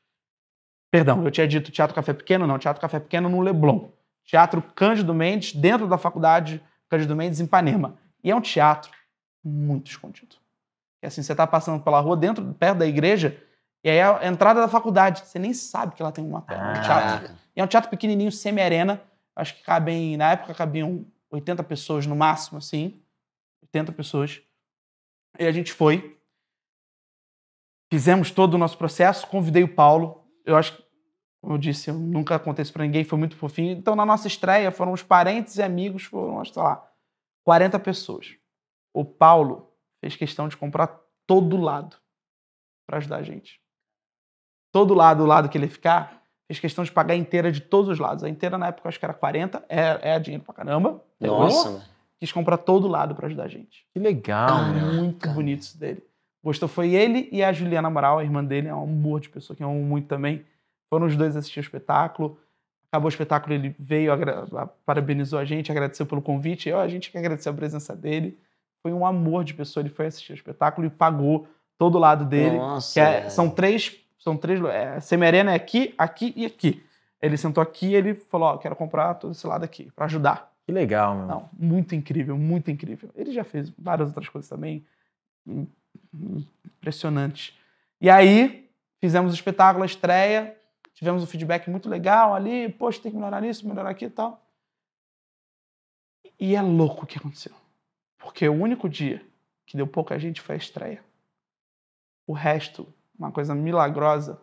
[0.91, 2.59] Perdão, eu tinha dito Teatro Café Pequeno, não.
[2.59, 3.89] Teatro Café Pequeno no Leblon.
[4.25, 7.97] Teatro Cândido Mendes, dentro da faculdade Cândido Mendes, em Ipanema.
[8.23, 8.93] E é um teatro
[9.45, 10.37] muito escondido.
[11.03, 13.37] É assim, você tá passando pela rua, dentro, perto da igreja,
[13.83, 15.27] e aí é a entrada da faculdade.
[15.27, 16.73] Você nem sabe que ela tem uma um Ah.
[16.75, 16.87] teatro.
[16.87, 17.35] Caraca.
[17.57, 19.03] E é um teatro pequenininho, semi-arena.
[19.35, 23.03] Acho que cabem, na época cabiam 80 pessoas no máximo, assim.
[23.63, 24.43] 80 pessoas.
[25.39, 26.21] E a gente foi.
[27.91, 30.27] Fizemos todo o nosso processo, convidei o Paulo.
[30.45, 30.85] Eu acho que,
[31.41, 33.73] como eu disse, eu nunca contei isso pra ninguém, foi muito fofinho.
[33.73, 36.91] Então, na nossa estreia, foram os parentes e amigos, foram, sei lá,
[37.45, 38.37] 40 pessoas.
[38.95, 41.97] O Paulo fez questão de comprar todo lado
[42.87, 43.61] pra ajudar a gente.
[44.73, 46.22] Todo lado, o lado que ele ficar,
[46.53, 48.23] fez questão de pagar a inteira de todos os lados.
[48.23, 51.03] A inteira, na época, acho que era 40, é, é dinheiro pra caramba.
[51.21, 51.83] Nossa, velho.
[52.21, 53.87] Quis comprar todo lado pra ajudar a gente.
[53.93, 54.93] Que legal, meu.
[54.95, 55.35] muito cara.
[55.35, 56.03] bonito isso dele.
[56.45, 59.57] Gostou foi ele e a Juliana Amaral, a irmã dele, é um amor de pessoa
[59.57, 60.45] que eu amo muito também.
[60.91, 62.39] Foram os dois assistir o espetáculo.
[62.91, 64.13] Acabou o espetáculo, ele veio,
[64.85, 66.69] parabenizou a gente, agradeceu pelo convite.
[66.69, 68.39] Eu, a gente que agradeceu a presença dele.
[68.83, 69.83] Foi um amor de pessoa.
[69.83, 71.47] Ele foi assistir o espetáculo e pagou
[71.79, 72.59] todo o lado dele.
[72.59, 76.85] Nossa, que é- são três, são três, é, Semerena é aqui, aqui e aqui.
[77.21, 80.53] Ele sentou aqui e ele falou, ó, quero comprar todo esse lado aqui, pra ajudar.
[80.65, 81.27] Que legal, meu.
[81.27, 83.11] Não, muito incrível, muito incrível.
[83.17, 84.87] Ele já fez várias outras coisas também.
[86.15, 87.59] Impressionante.
[88.01, 88.71] E aí,
[89.01, 90.57] fizemos o espetáculo, a estreia,
[90.95, 94.41] tivemos um feedback muito legal ali, poxa, tem que melhorar nisso, melhorar aqui e tal.
[96.39, 97.53] E é louco o que aconteceu.
[98.19, 99.25] Porque o único dia
[99.67, 101.03] que deu pouca gente foi a estreia.
[102.25, 102.87] O resto,
[103.19, 104.39] uma coisa milagrosa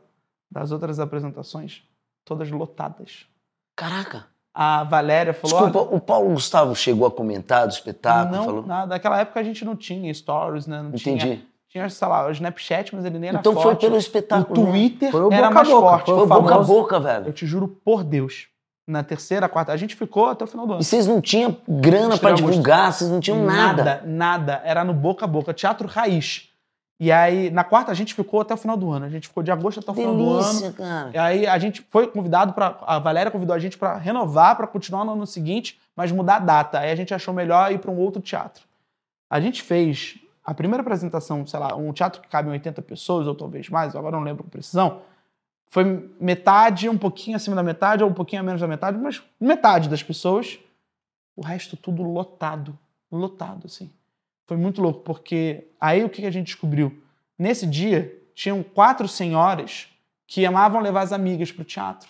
[0.51, 1.84] das outras apresentações,
[2.26, 3.26] todas lotadas.
[3.76, 4.26] Caraca.
[4.53, 5.61] A Valéria falou.
[5.70, 8.36] Desculpa, o Paulo Gustavo chegou a comentar do espetáculo?
[8.38, 8.65] não, falou?
[8.65, 8.88] nada.
[8.88, 10.82] Naquela época a gente não tinha stories, né?
[10.82, 11.20] Não Entendi.
[11.20, 13.82] Tinha, tinha, sei lá, o Snapchat, mas ele nem era Então foi forte.
[13.82, 14.63] pelo O espetáculo.
[14.65, 14.72] né?
[14.72, 16.05] Twitter Foi o era mais boca, forte.
[16.07, 17.28] foi Foi o boca a boca, velho.
[17.28, 18.47] Eu te juro por Deus.
[18.88, 20.82] Na terceira, quarta, a gente ficou até o final do ano.
[20.82, 23.84] E vocês não tinham grana pra Estreamos- divulgar, vocês não tinham nada.
[23.84, 24.61] Nada, nada.
[24.65, 25.53] Era no boca a boca.
[25.53, 26.49] Teatro raiz.
[27.00, 29.06] E aí, na quarta, a gente ficou até o final do ano.
[29.06, 30.43] A gente ficou de agosto até o final do ano.
[30.43, 31.12] Delícia, cara.
[31.14, 34.68] E aí a gente foi convidado para a Valéria convidou a gente para renovar, para
[34.68, 36.80] continuar no ano seguinte, mas mudar a data.
[36.80, 38.64] Aí a gente achou melhor ir para um outro teatro.
[39.30, 43.28] A gente fez a primeira apresentação, sei lá, um teatro que cabe em 80 pessoas
[43.28, 45.02] ou talvez mais, agora não lembro com precisão.
[45.68, 49.22] Foi metade, um pouquinho acima da metade ou um pouquinho a menos da metade, mas
[49.39, 50.60] metade das pessoas.
[51.34, 52.78] O resto tudo lotado,
[53.10, 53.89] lotado assim.
[54.50, 57.04] Foi muito louco porque aí o que a gente descobriu?
[57.38, 59.88] Nesse dia tinham quatro senhoras
[60.26, 62.10] que amavam levar as amigas para o teatro.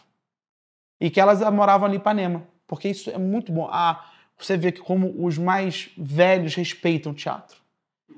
[1.01, 2.47] E que elas moravam ali em Ipanema.
[2.65, 3.67] Porque isso é muito bom.
[3.69, 4.05] Ah,
[4.37, 7.57] você vê que como os mais velhos respeitam o teatro.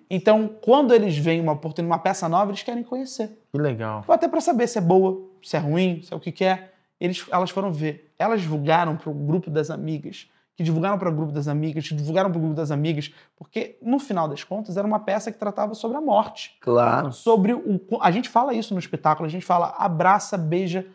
[0.07, 3.43] Então, quando eles veem uma oportunidade, uma peça nova, eles querem conhecer.
[3.51, 4.05] Que legal.
[4.07, 6.75] Até para saber se é boa, se é ruim, se é o que quer.
[6.99, 8.13] Eles, elas foram ver.
[8.19, 10.29] Elas divulgaram para o grupo das amigas,
[10.61, 13.77] que divulgaram para o grupo das amigas, que divulgaram para o grupo das amigas, porque
[13.81, 17.11] no final das contas era uma peça que tratava sobre a morte Claro.
[17.11, 17.81] sobre o.
[17.99, 20.85] A gente fala isso no espetáculo, a gente fala abraça, beija,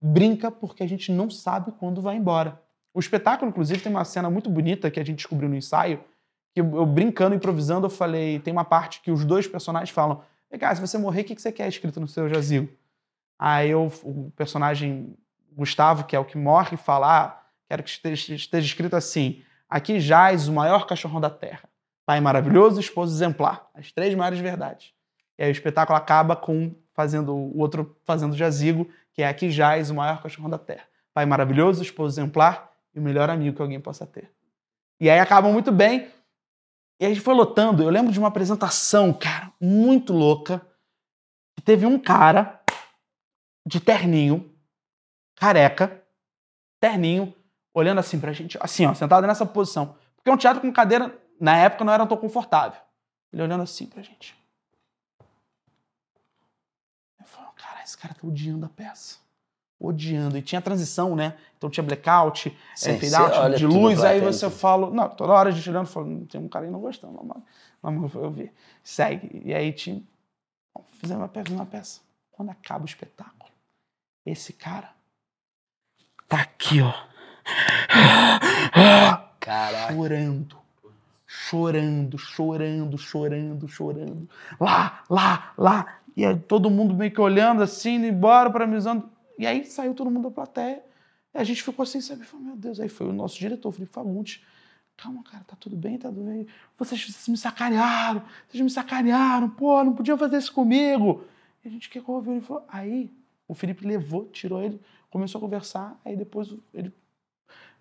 [0.00, 2.60] brinca, porque a gente não sabe quando vai embora.
[2.94, 6.00] O espetáculo, inclusive, tem uma cena muito bonita que a gente descobriu no ensaio,
[6.54, 10.22] que eu, eu brincando, improvisando, eu falei, tem uma parte que os dois personagens falam,
[10.58, 12.68] cá, se você morrer, o que que você quer escrito no seu jazigo?
[13.38, 15.14] Aí eu, o personagem
[15.52, 17.37] Gustavo, que é o que morre, fala, ah,
[17.68, 21.68] quero que esteja, escrito assim, aqui jaz o maior cachorrão da terra,
[22.06, 24.92] pai maravilhoso, esposo exemplar, as três maiores verdades.
[25.38, 29.90] E aí o espetáculo acaba com fazendo o outro fazendo jazigo, que é aqui jaz
[29.90, 30.84] o maior cachorrão da terra.
[31.14, 34.32] Pai maravilhoso, esposo exemplar e o melhor amigo que alguém possa ter.
[35.00, 36.10] E aí acabam muito bem.
[37.00, 37.82] E a gente foi lotando.
[37.82, 40.60] Eu lembro de uma apresentação, cara, muito louca.
[41.54, 42.60] Que teve um cara
[43.64, 44.52] de terninho,
[45.36, 46.02] careca,
[46.80, 47.32] terninho,
[47.74, 49.96] olhando assim pra gente, assim, ó, sentado nessa posição.
[50.16, 52.80] Porque um teatro com cadeira, na época, não era tão confortável.
[53.32, 54.34] Ele olhando assim pra gente.
[57.20, 59.18] Eu falo, cara, esse cara tá odiando a peça.
[59.78, 60.36] odiando.
[60.36, 61.36] E tinha transição, né?
[61.56, 64.02] Então tinha blackout, Sim, é, fade out de luz.
[64.02, 64.90] Aí você fala.
[64.90, 67.16] Não, toda hora a gente olhando, falando, tem um cara aí não gostando.
[67.16, 67.42] Vamos,
[67.82, 68.52] vamos eu ver.
[68.82, 69.42] Segue.
[69.44, 70.02] E aí tinha.
[70.94, 72.00] Fizemos uma peça, uma peça.
[72.32, 73.50] Quando acaba o espetáculo,
[74.24, 74.92] esse cara
[76.28, 76.92] tá aqui, ó.
[79.40, 79.94] Caraca.
[79.94, 80.58] chorando.
[81.26, 84.28] Chorando, chorando, chorando, chorando.
[84.60, 85.98] Lá, lá, lá.
[86.16, 89.08] E aí todo mundo meio que olhando assim, indo embora, paramizando.
[89.38, 90.82] E aí saiu todo mundo da plateia.
[91.34, 92.24] E a gente ficou assim, sabe?
[92.24, 92.80] Falei, meu Deus.
[92.80, 94.42] Aí foi o nosso diretor, Felipe Fagundes.
[94.96, 96.46] Calma, cara, tá tudo bem, tá tudo bem.
[96.76, 101.24] Vocês, vocês me sacanearam, vocês me sacanearam, pô, não podiam fazer isso comigo.
[101.64, 102.64] E a gente que ouviu, ele falou.
[102.68, 103.12] Aí
[103.46, 106.92] o Felipe levou, tirou ele, começou a conversar, aí depois ele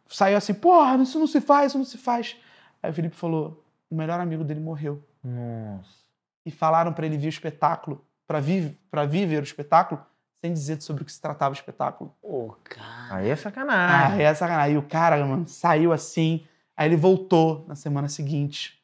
[0.10, 2.38] saiu assim, porra, isso não se faz, isso não se faz.
[2.82, 5.04] Aí o Felipe falou, o melhor amigo dele morreu.
[5.24, 6.06] Nossa.
[6.46, 10.02] E falaram pra ele ver o espetáculo, pra vir, pra vir ver o espetáculo,
[10.40, 12.16] sem dizer sobre o que se tratava o espetáculo.
[12.22, 13.16] Pô, cara.
[13.16, 14.22] Aí é sacanagem.
[14.22, 14.72] é sacanagem.
[14.72, 16.46] Aí o cara, mano, saiu assim,
[16.76, 18.78] aí ele voltou na semana seguinte.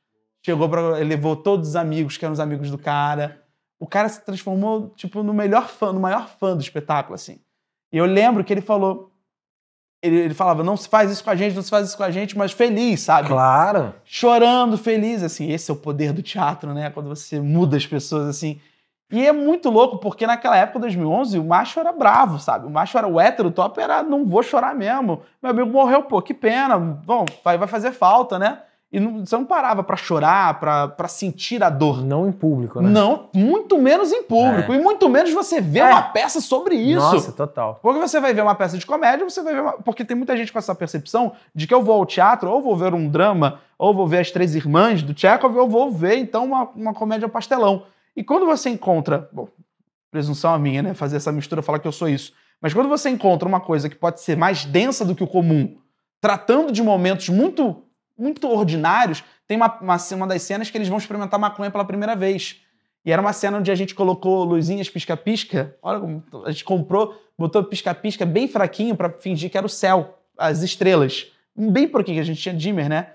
[0.45, 0.99] Chegou pra.
[0.99, 3.41] Ele levou todos os amigos, que eram os amigos do cara.
[3.80, 7.39] O cara se transformou, tipo, no melhor fã, no maior fã do espetáculo, assim.
[7.91, 9.12] E eu lembro que ele falou.
[10.04, 12.04] Ele, ele falava, não se faz isso com a gente, não se faz isso com
[12.04, 13.30] a gente, mas feliz, sabe?
[13.30, 13.93] Claro.
[14.04, 15.49] chorando, feliz, assim.
[15.49, 16.89] Esse é o poder do teatro, né?
[16.89, 18.60] Quando você muda as pessoas, assim.
[19.10, 22.68] E é muito louco, porque naquela época, 2011, o macho era bravo, sabe?
[22.68, 25.22] O macho era o hétero, o top era não vou chorar mesmo.
[25.41, 26.78] Meu amigo morreu, pô, que pena.
[26.78, 28.60] Bom, vai, vai fazer falta, né?
[28.93, 32.05] E não- você não parava pra chorar, pra, pra sentir a dor.
[32.05, 32.87] Não em público, né?
[32.87, 34.71] Não, muito menos em público.
[34.71, 34.75] É.
[34.75, 35.85] E muito menos você vê É.
[35.89, 36.99] uma peça sobre isso.
[37.01, 37.79] Nossa, total.
[37.81, 39.73] Porque você vai ver uma peça de comédia, você vai ver uma...
[39.73, 42.77] Porque tem muita gente com essa percepção de que eu vou ao teatro, ou vou
[42.77, 46.45] ver um drama, ou vou ver as Três Irmãs do Chekhov, ou vou ver, então,
[46.45, 47.83] uma, uma comédia pastelão.
[48.15, 49.27] E quando você encontra...
[49.33, 49.47] Bom,
[50.11, 50.93] presunção a minha, né?
[50.93, 52.31] Fazer essa mistura, falar que eu sou isso.
[52.61, 55.75] Mas quando você encontra uma coisa que pode ser mais densa do que o comum,
[56.21, 57.82] tratando de momentos muito,
[58.18, 62.16] muito ordinários, tem uma, uma, uma das cenas que eles vão experimentar maconha pela primeira
[62.16, 62.61] vez.
[63.05, 65.76] E era uma cena onde a gente colocou luzinhas pisca-pisca.
[65.82, 70.18] Olha como a gente comprou, botou pisca-pisca bem fraquinho pra fingir que era o céu,
[70.38, 71.28] as estrelas.
[71.55, 73.07] Bem pouquinho, que a gente tinha dimmer, né?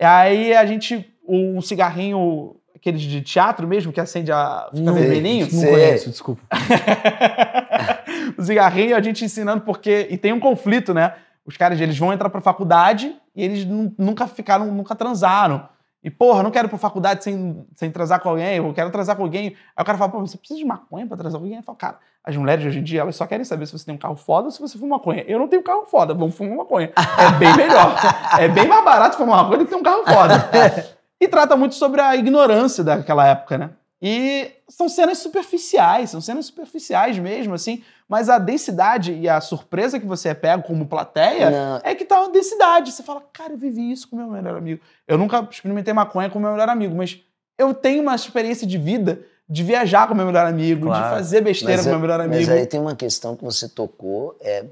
[0.00, 4.68] E aí a gente, um cigarrinho, aqueles de teatro mesmo, que acende a.
[4.74, 5.46] fica Não, vermelhinho.
[5.52, 6.42] Não conheço, desculpa.
[8.36, 10.08] o cigarrinho a gente ensinando porque.
[10.10, 11.14] E tem um conflito, né?
[11.46, 15.68] Os caras eles vão entrar pra faculdade e eles nu- nunca ficaram, nunca transaram.
[16.02, 19.16] E, porra, não quero ir pra faculdade sem, sem transar com alguém, eu quero transar
[19.16, 19.56] com alguém.
[19.74, 21.56] Aí o cara fala, pô, você precisa de maconha pra transar com alguém?
[21.58, 23.86] Eu falo, cara, as mulheres de hoje em dia, elas só querem saber se você
[23.86, 25.24] tem um carro foda ou se você fuma maconha.
[25.26, 26.92] Eu não tenho carro foda, vamos fumar maconha.
[27.18, 27.96] É bem melhor.
[28.38, 30.50] é bem mais barato fumar maconha do que ter um carro foda.
[31.18, 33.70] e trata muito sobre a ignorância daquela época, né?
[34.02, 39.98] E são cenas superficiais, são cenas superficiais mesmo, assim, mas a densidade e a surpresa
[39.98, 42.92] que você pega como plateia Não, é que tá uma densidade.
[42.92, 44.80] Você fala, cara, eu vivi isso com meu melhor amigo.
[45.08, 47.18] Eu nunca experimentei maconha com meu melhor amigo, mas
[47.58, 51.04] eu tenho uma experiência de vida de viajar com meu melhor amigo, Claro.
[51.04, 52.52] de fazer besteira Mas com é- meu melhor Mas amigo.
[52.52, 54.64] aí tem uma questão que você tocou, é,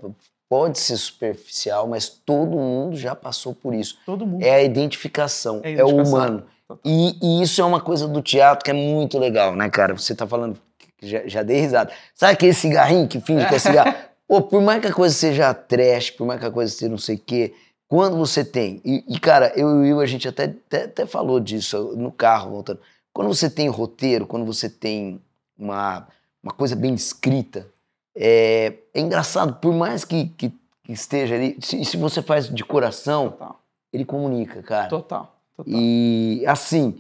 [0.49, 3.99] pode ser superficial, mas todo mundo já passou por isso.
[4.07, 4.43] Todo mundo.
[4.43, 6.12] É a identificação, É a é, o identificação.
[6.18, 6.45] humano.
[6.85, 9.95] E, e isso é uma coisa do teatro que é muito legal, né, cara?
[9.95, 10.59] Você tá falando,
[11.03, 11.92] já, já dei risada.
[12.14, 13.94] Sabe aquele cigarrinho que finge que é cigarro?
[14.26, 16.96] Pô, por mais que a coisa seja trash, por mais que a coisa seja não
[16.96, 17.53] sei o quê,
[17.86, 18.80] quando você tem.
[18.82, 22.11] E, e, cara, eu e o Will, a gente até, até, até falou disso no
[22.11, 22.80] carro, voltando.
[23.12, 25.20] Quando você tem roteiro, quando você tem
[25.59, 26.09] uma,
[26.42, 27.68] uma coisa bem escrita,
[28.16, 30.48] é, é engraçado, por mais que, que,
[30.82, 33.61] que esteja ali, se, se você faz de coração, Total,
[33.92, 34.88] ele comunica, cara.
[34.88, 35.70] total, total.
[35.70, 36.98] E assim,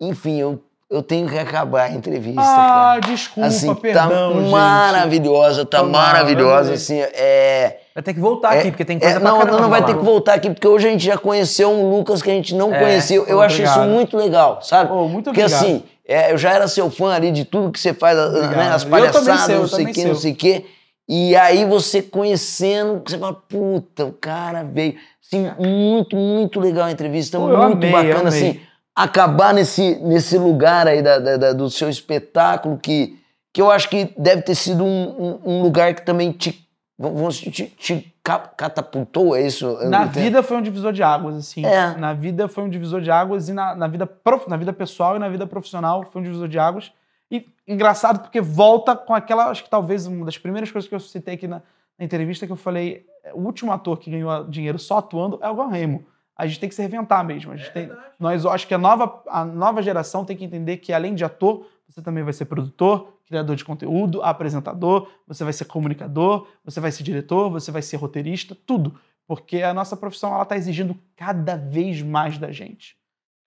[0.00, 3.00] enfim, eu, eu tenho que acabar a entrevista, Ah, cara.
[3.00, 4.50] desculpa, Assim, perdão, tá gente.
[4.50, 7.76] maravilhosa, tá maravilhosa, assim, é...
[7.94, 9.70] Vai ter que voltar É, aqui, porque tem coisa é, pra não, caramba não, não
[9.70, 10.04] vai pra ter falar.
[10.04, 12.74] que voltar aqui, porque hoje a gente já conheceu um Lucas que a gente não
[12.74, 13.16] É, conhecia.
[13.18, 14.92] Eu acho isso muito legal, sabe?
[14.92, 15.60] Ô, muito Porque obrigado.
[15.62, 18.56] assim, é, eu já era seu fã ali de tudo que você faz, Obrigado.
[18.56, 20.66] né, as palhaçadas, sei, não sei o que, não sei o que.
[21.08, 24.94] E aí você conhecendo, você fala, puta, o cara veio.
[25.24, 28.28] Assim, muito, muito legal a entrevista, Pô, muito amei, bacana, amei.
[28.28, 28.60] assim,
[29.02, 33.18] acabar nesse, nesse lugar aí da, da- da- do seu espetáculo, que,
[33.52, 36.66] que eu acho que deve ter sido um, um- um lugar que também te,
[36.98, 39.66] vamos, te, te ca- catapultou, é isso?
[39.66, 41.64] Eu Na vida foi um divisor de águas, assim.
[41.64, 41.96] É.
[41.96, 45.16] Na vida foi um divisor de águas e na, na, vida prof- na vida pessoal
[45.16, 46.92] e na vida profissional foi um divisor de águas.
[47.30, 51.00] E engraçado porque volta com aquela, acho que talvez uma das primeiras coisas que eu
[51.00, 51.62] citei aqui na,
[51.98, 55.54] na entrevista que eu falei, o último ator que ganhou dinheiro só atuando é o
[55.54, 56.04] Gal Remo.
[56.40, 57.52] A gente tem que se reinventar mesmo.
[57.52, 60.78] A gente tem, nós, eu acho que a nova, a nova geração tem que entender
[60.78, 65.52] que além de ator, você também vai ser produtor, criador de conteúdo, apresentador, você vai
[65.52, 68.98] ser comunicador, você vai ser diretor, você vai ser roteirista, tudo.
[69.26, 72.96] Porque a nossa profissão ela está exigindo cada vez mais da gente.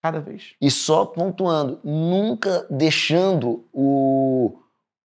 [0.00, 0.54] Cada vez.
[0.60, 4.56] E só pontuando, nunca deixando o,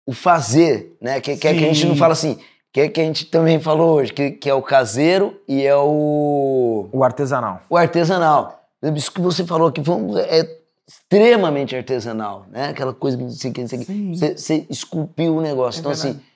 [0.04, 1.20] o fazer, né?
[1.20, 2.38] Que, que, é que a gente não fala assim,
[2.72, 5.74] que é que a gente também falou hoje, que, que é o caseiro e é
[5.76, 7.60] o, O artesanal.
[7.68, 8.62] o artesanal.
[8.94, 10.46] Isso que você falou um- é
[10.86, 12.68] extremamente artesanal, né?
[12.68, 14.14] Aquela coisa você, que você, Sim.
[14.14, 15.78] você, você esculpiu o negócio.
[15.78, 16.26] É então, assim, verdade.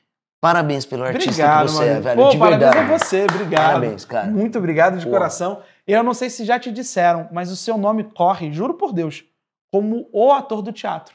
[0.41, 2.03] parabéns pelo artista Obrigado, que você é, mano.
[2.03, 2.23] velho.
[2.23, 2.93] Pô, de parabéns verdade.
[2.93, 3.67] a você, obrigado.
[3.67, 4.27] Parabéns, cara.
[4.31, 5.11] Muito obrigado de Pô.
[5.13, 5.61] coração.
[5.87, 9.25] Eu não sei se já te disseram, mas o seu nome corre, juro por Deus,
[9.73, 11.15] como o ator do teatro.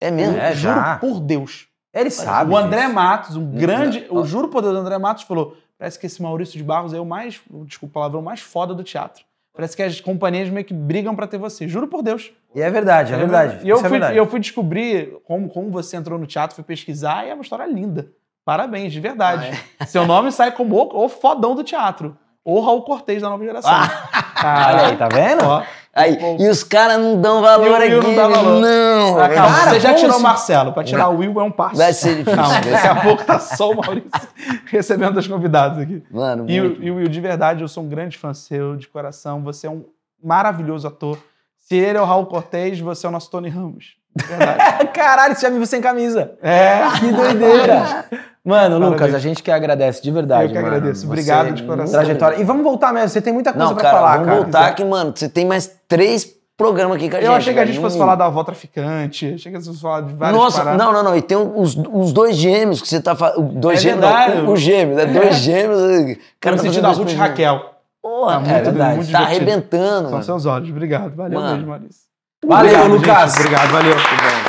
[0.00, 0.36] É mesmo?
[0.38, 0.96] É, juro já.
[0.98, 1.66] por Deus.
[1.92, 2.52] Ele sabe.
[2.52, 2.94] o André disso.
[2.94, 4.06] Matos, um grande.
[4.10, 4.22] não.
[4.22, 7.00] O juro por Deus, o André Matos falou: parece que esse Maurício de Barros é
[7.00, 7.40] o mais.
[7.64, 9.24] Desculpa o palavrão, mais foda do teatro.
[9.52, 11.66] Parece que as companhias meio que brigam pra ter você.
[11.66, 12.30] Juro por Deus.
[12.54, 13.66] E é verdade, é verdade.
[13.66, 14.16] E eu é fui, verdade.
[14.16, 17.66] eu fui descobrir como, como você entrou no teatro, fui pesquisar e é uma história
[17.66, 18.10] linda.
[18.44, 19.50] Parabéns, de verdade.
[19.78, 22.16] Ah, Seu nome sai como o, o fodão do teatro.
[22.44, 23.70] Ou Raul Cortez da nova geração.
[23.72, 25.44] Ah, Olha aí, tá vendo?
[25.44, 25.62] ó.
[25.92, 27.90] Aí, Pô, e os caras não dão valor aqui.
[27.96, 28.60] Não dá valor.
[28.60, 30.72] Não, Ah, calma, Cara, você já tirou se- o Marcelo.
[30.72, 31.76] Pra tirar o Will é um passo.
[31.76, 32.36] Vai ser difícil.
[32.36, 34.08] Calma, vai daqui a pouco tá só o Maurício
[34.70, 36.02] recebendo os convidados aqui.
[36.10, 36.82] Mano, E, muito.
[36.82, 39.42] e o Will, de verdade, eu sou um grande fã seu, de coração.
[39.42, 39.84] Você é um
[40.22, 41.18] maravilhoso ator.
[41.56, 43.96] Se ele é o Raul Cortez, você é o nosso Tony Ramos.
[44.16, 44.86] De verdade.
[44.94, 46.32] Caralho, você já me viu sem camisa.
[46.42, 46.82] é.
[47.00, 48.04] Que doideira.
[48.44, 48.90] Mano, Parabéns.
[48.92, 50.44] Lucas, a gente que agradece, de verdade.
[50.44, 50.66] Eu que mano.
[50.68, 51.00] agradeço.
[51.02, 51.92] Você- Obrigado de coração.
[51.92, 52.36] Trajetória.
[52.40, 54.40] E vamos voltar mesmo, você tem muita coisa Não, pra cara, falar, vamos cara.
[54.42, 56.26] voltar que, mano, você tem mais três
[56.56, 57.26] programas aqui com a gente.
[57.28, 59.80] Eu achei que a gente fosse falar da avó traficante, achei que a gente fosse
[59.80, 60.78] falar de várias Nossa, paradas.
[60.86, 61.16] não, não, não.
[61.16, 63.40] E tem os, os dois gêmeos que você tá falando.
[63.60, 64.36] Dois É gêmeos, verdade.
[64.38, 65.04] não, o, o gêmeo, né?
[65.06, 66.16] Dois gêmeos.
[66.40, 67.14] Cara, no tá sentido da Ruth e.
[67.14, 67.60] Raquel.
[68.02, 68.96] Porra, Tá muito, verdade.
[68.96, 70.24] muito tá arrebentando, São mano.
[70.24, 70.70] seus olhos.
[70.70, 71.14] Obrigado.
[71.14, 71.56] Valeu Mano.
[71.56, 72.02] mesmo, Maurício.
[72.46, 73.32] Valeu, Obrigado, Lucas.
[73.34, 73.40] gente.
[73.40, 73.92] Obrigado, valeu.